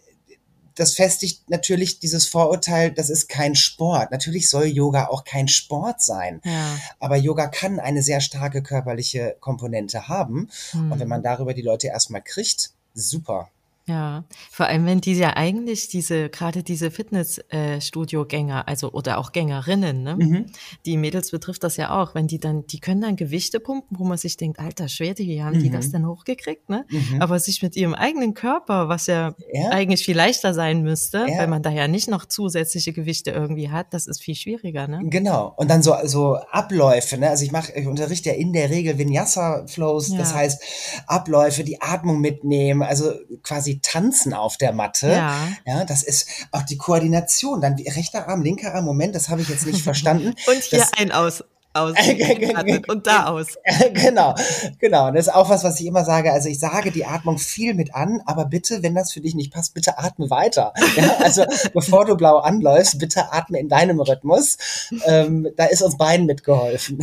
das 0.75 0.93
festigt 0.93 1.49
natürlich 1.49 1.99
dieses 1.99 2.27
Vorurteil, 2.27 2.91
das 2.91 3.09
ist 3.09 3.29
kein 3.29 3.55
Sport. 3.55 4.11
Natürlich 4.11 4.49
soll 4.49 4.65
Yoga 4.65 5.07
auch 5.07 5.23
kein 5.23 5.47
Sport 5.47 6.01
sein. 6.01 6.41
Ja. 6.43 6.77
Aber 6.99 7.15
Yoga 7.15 7.47
kann 7.47 7.79
eine 7.79 8.03
sehr 8.03 8.21
starke 8.21 8.61
körperliche 8.61 9.37
Komponente 9.39 10.07
haben. 10.07 10.49
Hm. 10.71 10.91
Und 10.91 10.99
wenn 10.99 11.07
man 11.07 11.23
darüber 11.23 11.53
die 11.53 11.61
Leute 11.61 11.87
erstmal 11.87 12.21
kriegt, 12.21 12.71
super. 12.93 13.49
Ja, 13.87 14.25
vor 14.49 14.65
allem 14.65 14.87
wenn 14.87 14.99
die 14.99 15.13
ja 15.13 15.37
eigentlich 15.37 15.89
diese, 15.89 16.29
gerade 16.29 16.63
diese 16.63 16.89
Fitnessstudio-Gänger, 16.89 18.67
also 18.67 18.91
oder 18.91 19.19
auch 19.19 19.31
Gängerinnen, 19.31 20.01
ne? 20.01 20.15
Mhm. 20.15 20.45
Die 20.87 20.97
Mädels 20.97 21.29
betrifft 21.29 21.63
das 21.63 21.77
ja 21.77 22.01
auch, 22.01 22.15
wenn 22.15 22.25
die 22.25 22.39
dann, 22.39 22.65
die 22.65 22.79
können 22.79 23.01
dann 23.01 23.15
Gewichte 23.15 23.59
pumpen, 23.59 23.99
wo 23.99 24.03
man 24.03 24.17
sich 24.17 24.37
denkt, 24.37 24.59
alter 24.59 24.87
Schwede, 24.87 25.21
wie 25.23 25.43
haben 25.43 25.57
mhm. 25.57 25.63
die 25.63 25.69
das 25.69 25.87
mhm. 25.87 25.91
denn 25.91 26.07
hochgekriegt, 26.07 26.67
ne? 26.67 26.85
Mhm. 26.89 27.21
Aber 27.21 27.37
sich 27.37 27.61
mit 27.61 27.75
ihrem 27.75 27.93
eigenen 27.93 28.33
Körper, 28.33 28.89
was 28.89 29.05
ja, 29.05 29.35
ja. 29.53 29.69
eigentlich 29.69 30.03
viel 30.03 30.17
leichter 30.17 30.55
sein 30.55 30.81
müsste, 30.81 31.27
ja. 31.29 31.37
weil 31.37 31.47
man 31.47 31.61
da 31.61 31.69
ja 31.69 31.87
nicht 31.87 32.09
noch 32.09 32.25
zusätzliche 32.25 32.91
Gewichte 32.91 33.29
irgendwie 33.29 33.69
hat, 33.69 33.93
das 33.93 34.07
ist 34.07 34.19
viel 34.19 34.35
schwieriger, 34.35 34.87
ne? 34.87 35.01
Genau. 35.03 35.53
Und 35.57 35.69
dann 35.69 35.83
so, 35.83 35.93
so 36.05 36.37
Abläufe, 36.49 37.19
ne? 37.19 37.29
Also 37.29 37.45
ich 37.45 37.51
mache, 37.51 37.71
ich 37.73 37.85
unterrichte 37.85 38.29
ja 38.29 38.35
in 38.35 38.51
der 38.51 38.71
Regel 38.71 38.97
Vinyasa-Flows, 38.97 40.09
ja. 40.09 40.17
das 40.17 40.33
heißt 40.33 41.03
Abläufe, 41.05 41.63
die 41.63 41.79
Atmung 41.83 42.19
mitnehmen, 42.19 42.81
also 42.81 43.13
quasi 43.43 43.74
Tanzen 43.79 44.33
auf 44.33 44.57
der 44.57 44.73
Matte. 44.73 45.09
Ja. 45.09 45.35
ja, 45.65 45.85
das 45.85 46.03
ist 46.03 46.27
auch 46.51 46.63
die 46.63 46.77
Koordination. 46.77 47.61
Dann 47.61 47.75
rechter 47.75 48.27
Arm, 48.27 48.41
linker 48.43 48.73
Arm, 48.73 48.85
Moment, 48.85 49.15
das 49.15 49.29
habe 49.29 49.41
ich 49.41 49.49
jetzt 49.49 49.65
nicht 49.65 49.81
verstanden. 49.81 50.33
Und 50.47 50.63
hier 50.63 50.79
das, 50.79 50.91
ein 50.97 51.11
aus. 51.11 51.43
Aus 51.73 51.93
und 52.87 53.05
da 53.05 53.25
aus. 53.25 53.47
genau, 53.93 54.33
genau. 54.79 55.07
Und 55.07 55.15
das 55.15 55.27
ist 55.27 55.33
auch 55.33 55.49
was, 55.49 55.65
was 55.65 55.77
ich 55.81 55.87
immer 55.87 56.05
sage. 56.05 56.31
Also 56.31 56.47
ich 56.47 56.57
sage 56.57 56.89
die 56.89 57.03
Atmung 57.03 57.37
viel 57.37 57.73
mit 57.73 57.93
an, 57.93 58.21
aber 58.25 58.45
bitte, 58.45 58.81
wenn 58.81 58.95
das 58.95 59.11
für 59.11 59.19
dich 59.19 59.35
nicht 59.35 59.51
passt, 59.51 59.73
bitte 59.73 59.99
atme 59.99 60.29
weiter. 60.29 60.73
Ja, 60.95 61.17
also 61.19 61.43
bevor 61.73 62.05
du 62.05 62.15
blau 62.15 62.37
anläufst, 62.37 62.97
bitte 62.97 63.33
atme 63.33 63.59
in 63.59 63.67
deinem 63.67 63.99
Rhythmus. 63.99 64.57
Ähm, 65.05 65.49
da 65.57 65.65
ist 65.65 65.81
uns 65.81 65.97
beiden 65.97 66.25
mitgeholfen. 66.27 66.99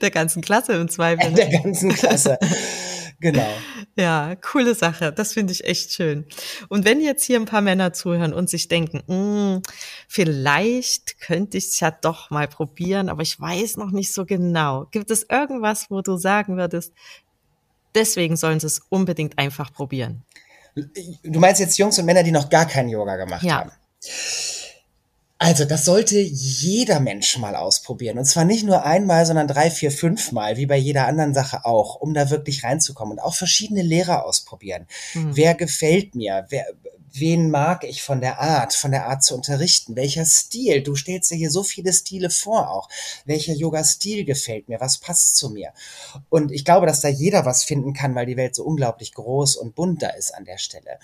Der 0.00 0.10
ganzen 0.10 0.42
Klasse 0.42 0.72
im 0.72 0.88
Zweifel. 0.88 1.30
Ne? 1.30 1.36
Der 1.36 1.60
ganzen 1.60 1.94
Klasse. 1.94 2.38
Genau. 3.20 3.46
Ja, 3.96 4.36
coole 4.36 4.76
Sache. 4.76 5.12
Das 5.12 5.32
finde 5.32 5.52
ich 5.52 5.64
echt 5.64 5.92
schön. 5.92 6.24
Und 6.68 6.84
wenn 6.84 7.00
jetzt 7.00 7.24
hier 7.24 7.40
ein 7.40 7.46
paar 7.46 7.62
Männer 7.62 7.92
zuhören 7.92 8.32
und 8.32 8.48
sich 8.48 8.68
denken, 8.68 9.02
mm, 9.08 9.62
vielleicht 10.06 11.20
könnte 11.20 11.58
ich 11.58 11.66
es 11.66 11.80
ja 11.80 11.90
doch 11.90 12.30
mal 12.30 12.46
probieren, 12.46 13.08
aber 13.08 13.22
ich 13.22 13.40
weiß 13.40 13.76
noch 13.76 13.90
nicht 13.90 14.14
so 14.14 14.24
genau. 14.24 14.86
Gibt 14.92 15.10
es 15.10 15.26
irgendwas, 15.28 15.90
wo 15.90 16.00
du 16.00 16.16
sagen 16.16 16.56
würdest, 16.56 16.92
deswegen 17.96 18.36
sollen 18.36 18.60
sie 18.60 18.68
es 18.68 18.82
unbedingt 18.88 19.36
einfach 19.36 19.72
probieren? 19.72 20.22
Du 21.24 21.40
meinst 21.40 21.60
jetzt 21.60 21.76
Jungs 21.76 21.98
und 21.98 22.04
Männer, 22.04 22.22
die 22.22 22.30
noch 22.30 22.48
gar 22.48 22.66
kein 22.66 22.88
Yoga 22.88 23.16
gemacht 23.16 23.42
ja. 23.42 23.56
haben? 23.56 23.72
Also, 25.40 25.64
das 25.64 25.84
sollte 25.84 26.18
jeder 26.18 26.98
Mensch 26.98 27.38
mal 27.38 27.54
ausprobieren. 27.54 28.18
Und 28.18 28.24
zwar 28.24 28.44
nicht 28.44 28.64
nur 28.64 28.84
einmal, 28.84 29.24
sondern 29.24 29.46
drei, 29.46 29.70
vier, 29.70 29.92
fünf 29.92 30.32
Mal, 30.32 30.56
wie 30.56 30.66
bei 30.66 30.76
jeder 30.76 31.06
anderen 31.06 31.32
Sache 31.32 31.64
auch, 31.64 31.94
um 31.94 32.12
da 32.12 32.30
wirklich 32.30 32.64
reinzukommen. 32.64 33.12
Und 33.12 33.18
auch 33.20 33.34
verschiedene 33.34 33.82
Lehrer 33.82 34.24
ausprobieren. 34.24 34.86
Mhm. 35.14 35.36
Wer 35.36 35.54
gefällt 35.54 36.16
mir? 36.16 36.46
Wer, 36.48 36.66
wen 37.12 37.50
mag 37.50 37.84
ich 37.84 38.02
von 38.02 38.20
der 38.20 38.40
Art, 38.40 38.74
von 38.74 38.90
der 38.90 39.06
Art 39.06 39.22
zu 39.22 39.36
unterrichten? 39.36 39.94
Welcher 39.94 40.24
Stil? 40.24 40.82
Du 40.82 40.96
stellst 40.96 41.30
dir 41.30 41.36
hier 41.36 41.52
so 41.52 41.62
viele 41.62 41.92
Stile 41.92 42.30
vor 42.30 42.70
auch. 42.70 42.88
Welcher 43.24 43.54
Yoga-Stil 43.54 44.24
gefällt 44.24 44.68
mir? 44.68 44.80
Was 44.80 44.98
passt 44.98 45.36
zu 45.36 45.50
mir? 45.50 45.72
Und 46.30 46.50
ich 46.50 46.64
glaube, 46.64 46.86
dass 46.86 47.00
da 47.00 47.08
jeder 47.08 47.44
was 47.44 47.62
finden 47.62 47.92
kann, 47.92 48.16
weil 48.16 48.26
die 48.26 48.36
Welt 48.36 48.56
so 48.56 48.64
unglaublich 48.64 49.14
groß 49.14 49.54
und 49.56 49.76
bunt 49.76 50.02
da 50.02 50.08
ist 50.08 50.34
an 50.34 50.44
der 50.44 50.58
Stelle 50.58 50.98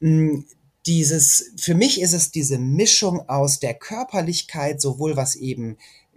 hm, 0.00 0.46
dieses, 0.86 1.52
für 1.56 1.74
mich 1.74 2.00
ist 2.00 2.12
es 2.12 2.30
diese 2.30 2.58
Mischung 2.58 3.28
aus 3.28 3.58
der 3.58 3.74
Körperlichkeit, 3.74 4.80
sowohl 4.80 5.16
was 5.16 5.34
eben 5.34 5.76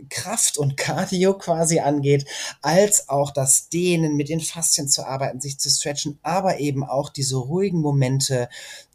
Kraft 0.10 0.58
und 0.58 0.78
Cardio 0.78 1.38
quasi 1.38 1.80
angeht, 1.80 2.26
als 2.62 3.10
auch 3.10 3.32
das 3.32 3.70
Dehnen, 3.70 4.16
mit 4.16 4.30
den 4.30 4.40
Faszien 4.40 4.88
zu 4.88 5.06
arbeiten, 5.06 5.42
sich 5.42 5.58
zu 5.58 5.70
stretchen, 5.70 6.20
aber 6.22 6.60
eben 6.60 6.84
auch 6.84 7.10
diese 7.10 7.38
ruhigen 7.38 7.82
Momente 7.82 8.50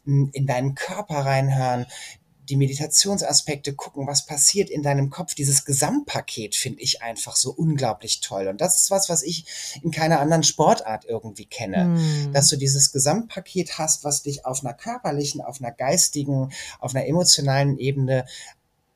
hm, 0.05 0.29
in 0.33 0.47
deinen 0.47 0.75
Körper 0.75 1.19
reinhören, 1.19 1.85
die 2.49 2.57
Meditationsaspekte 2.57 3.73
gucken, 3.73 4.07
was 4.07 4.25
passiert 4.25 4.69
in 4.69 4.83
deinem 4.83 5.09
Kopf. 5.09 5.35
Dieses 5.35 5.65
Gesamtpaket 5.65 6.55
finde 6.55 6.81
ich 6.81 7.01
einfach 7.01 7.35
so 7.35 7.51
unglaublich 7.51 8.21
toll. 8.21 8.47
Und 8.47 8.61
das 8.61 8.81
ist 8.81 8.91
was, 8.91 9.09
was 9.09 9.23
ich 9.23 9.45
in 9.81 9.91
keiner 9.91 10.19
anderen 10.19 10.43
Sportart 10.43 11.05
irgendwie 11.05 11.45
kenne. 11.45 11.85
Mm. 11.85 12.33
Dass 12.33 12.49
du 12.49 12.57
dieses 12.57 12.91
Gesamtpaket 12.91 13.77
hast, 13.77 14.03
was 14.03 14.23
dich 14.23 14.45
auf 14.45 14.63
einer 14.63 14.73
körperlichen, 14.73 15.41
auf 15.41 15.61
einer 15.61 15.71
geistigen, 15.71 16.51
auf 16.79 16.95
einer 16.95 17.07
emotionalen 17.07 17.77
Ebene 17.77 18.25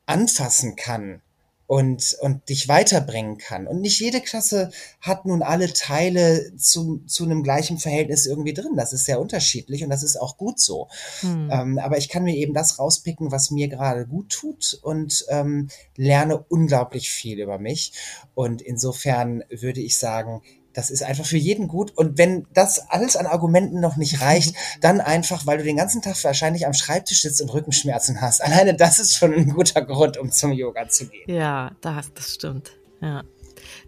anfassen 0.06 0.76
kann 0.76 1.22
und, 1.70 2.16
und 2.20 2.48
dich 2.48 2.66
weiterbringen 2.66 3.38
kann. 3.38 3.68
Und 3.68 3.80
nicht 3.80 4.00
jede 4.00 4.20
Klasse 4.20 4.72
hat 5.00 5.24
nun 5.24 5.40
alle 5.40 5.72
Teile 5.72 6.50
zu, 6.56 7.04
zu 7.06 7.22
einem 7.22 7.44
gleichen 7.44 7.78
Verhältnis 7.78 8.26
irgendwie 8.26 8.54
drin. 8.54 8.72
Das 8.74 8.92
ist 8.92 9.04
sehr 9.04 9.20
unterschiedlich 9.20 9.84
und 9.84 9.90
das 9.90 10.02
ist 10.02 10.16
auch 10.16 10.36
gut 10.36 10.58
so. 10.58 10.88
Hm. 11.20 11.48
Ähm, 11.52 11.78
aber 11.78 11.96
ich 11.96 12.08
kann 12.08 12.24
mir 12.24 12.34
eben 12.34 12.54
das 12.54 12.80
rauspicken, 12.80 13.30
was 13.30 13.52
mir 13.52 13.68
gerade 13.68 14.04
gut 14.04 14.30
tut 14.30 14.80
und 14.82 15.24
ähm, 15.28 15.68
lerne 15.96 16.38
unglaublich 16.38 17.08
viel 17.08 17.38
über 17.38 17.60
mich. 17.60 17.92
Und 18.34 18.62
insofern 18.62 19.44
würde 19.48 19.80
ich 19.80 19.96
sagen, 19.96 20.42
das 20.72 20.90
ist 20.90 21.02
einfach 21.02 21.24
für 21.24 21.36
jeden 21.36 21.68
gut. 21.68 21.96
Und 21.96 22.18
wenn 22.18 22.46
das 22.54 22.90
alles 22.90 23.16
an 23.16 23.26
Argumenten 23.26 23.80
noch 23.80 23.96
nicht 23.96 24.20
reicht, 24.20 24.54
dann 24.80 25.00
einfach, 25.00 25.46
weil 25.46 25.58
du 25.58 25.64
den 25.64 25.76
ganzen 25.76 26.02
Tag 26.02 26.22
wahrscheinlich 26.24 26.66
am 26.66 26.74
Schreibtisch 26.74 27.22
sitzt 27.22 27.40
und 27.42 27.52
Rückenschmerzen 27.52 28.20
hast. 28.20 28.40
Alleine 28.44 28.74
das 28.74 28.98
ist 28.98 29.16
schon 29.16 29.34
ein 29.34 29.50
guter 29.50 29.82
Grund, 29.82 30.16
um 30.16 30.30
zum 30.30 30.52
Yoga 30.52 30.88
zu 30.88 31.06
gehen. 31.06 31.30
Ja, 31.30 31.72
das, 31.80 32.12
das 32.14 32.34
stimmt. 32.34 32.72
Ja. 33.00 33.22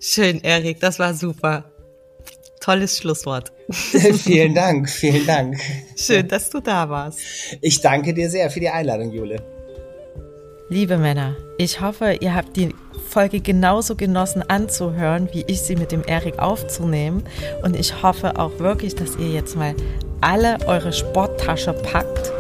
Schön, 0.00 0.40
Erik, 0.42 0.80
das 0.80 0.98
war 0.98 1.14
super. 1.14 1.70
Tolles 2.60 2.98
Schlusswort. 2.98 3.52
vielen 3.70 4.54
Dank, 4.54 4.88
vielen 4.88 5.26
Dank. 5.26 5.58
Schön, 5.96 6.28
dass 6.28 6.50
du 6.50 6.60
da 6.60 6.88
warst. 6.88 7.20
Ich 7.60 7.80
danke 7.80 8.14
dir 8.14 8.30
sehr 8.30 8.50
für 8.50 8.60
die 8.60 8.68
Einladung, 8.68 9.10
Jule. 9.10 9.61
Liebe 10.68 10.96
Männer, 10.96 11.36
ich 11.58 11.80
hoffe, 11.80 12.16
ihr 12.20 12.34
habt 12.34 12.56
die 12.56 12.74
Folge 13.08 13.40
genauso 13.40 13.94
genossen 13.94 14.42
anzuhören, 14.48 15.28
wie 15.32 15.44
ich 15.46 15.60
sie 15.60 15.76
mit 15.76 15.92
dem 15.92 16.02
Erik 16.06 16.38
aufzunehmen. 16.38 17.24
Und 17.62 17.76
ich 17.76 18.02
hoffe 18.02 18.38
auch 18.38 18.58
wirklich, 18.58 18.94
dass 18.94 19.16
ihr 19.16 19.28
jetzt 19.28 19.56
mal 19.56 19.74
alle 20.20 20.58
eure 20.66 20.92
Sporttasche 20.92 21.72
packt 21.72 22.32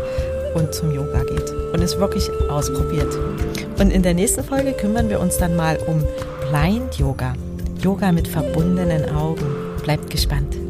und 0.54 0.72
zum 0.72 0.94
Yoga 0.94 1.24
geht 1.24 1.50
und 1.72 1.82
es 1.82 1.98
wirklich 1.98 2.30
ausprobiert. 2.48 3.12
Und 3.78 3.90
in 3.92 4.02
der 4.02 4.14
nächsten 4.14 4.44
Folge 4.44 4.72
kümmern 4.72 5.10
wir 5.10 5.20
uns 5.20 5.36
dann 5.36 5.56
mal 5.56 5.76
um 5.86 6.02
Blind 6.48 6.98
Yoga. 6.98 7.34
Yoga 7.82 8.12
mit 8.12 8.28
verbundenen 8.28 9.14
Augen. 9.14 9.44
Bleibt 9.82 10.08
gespannt. 10.10 10.61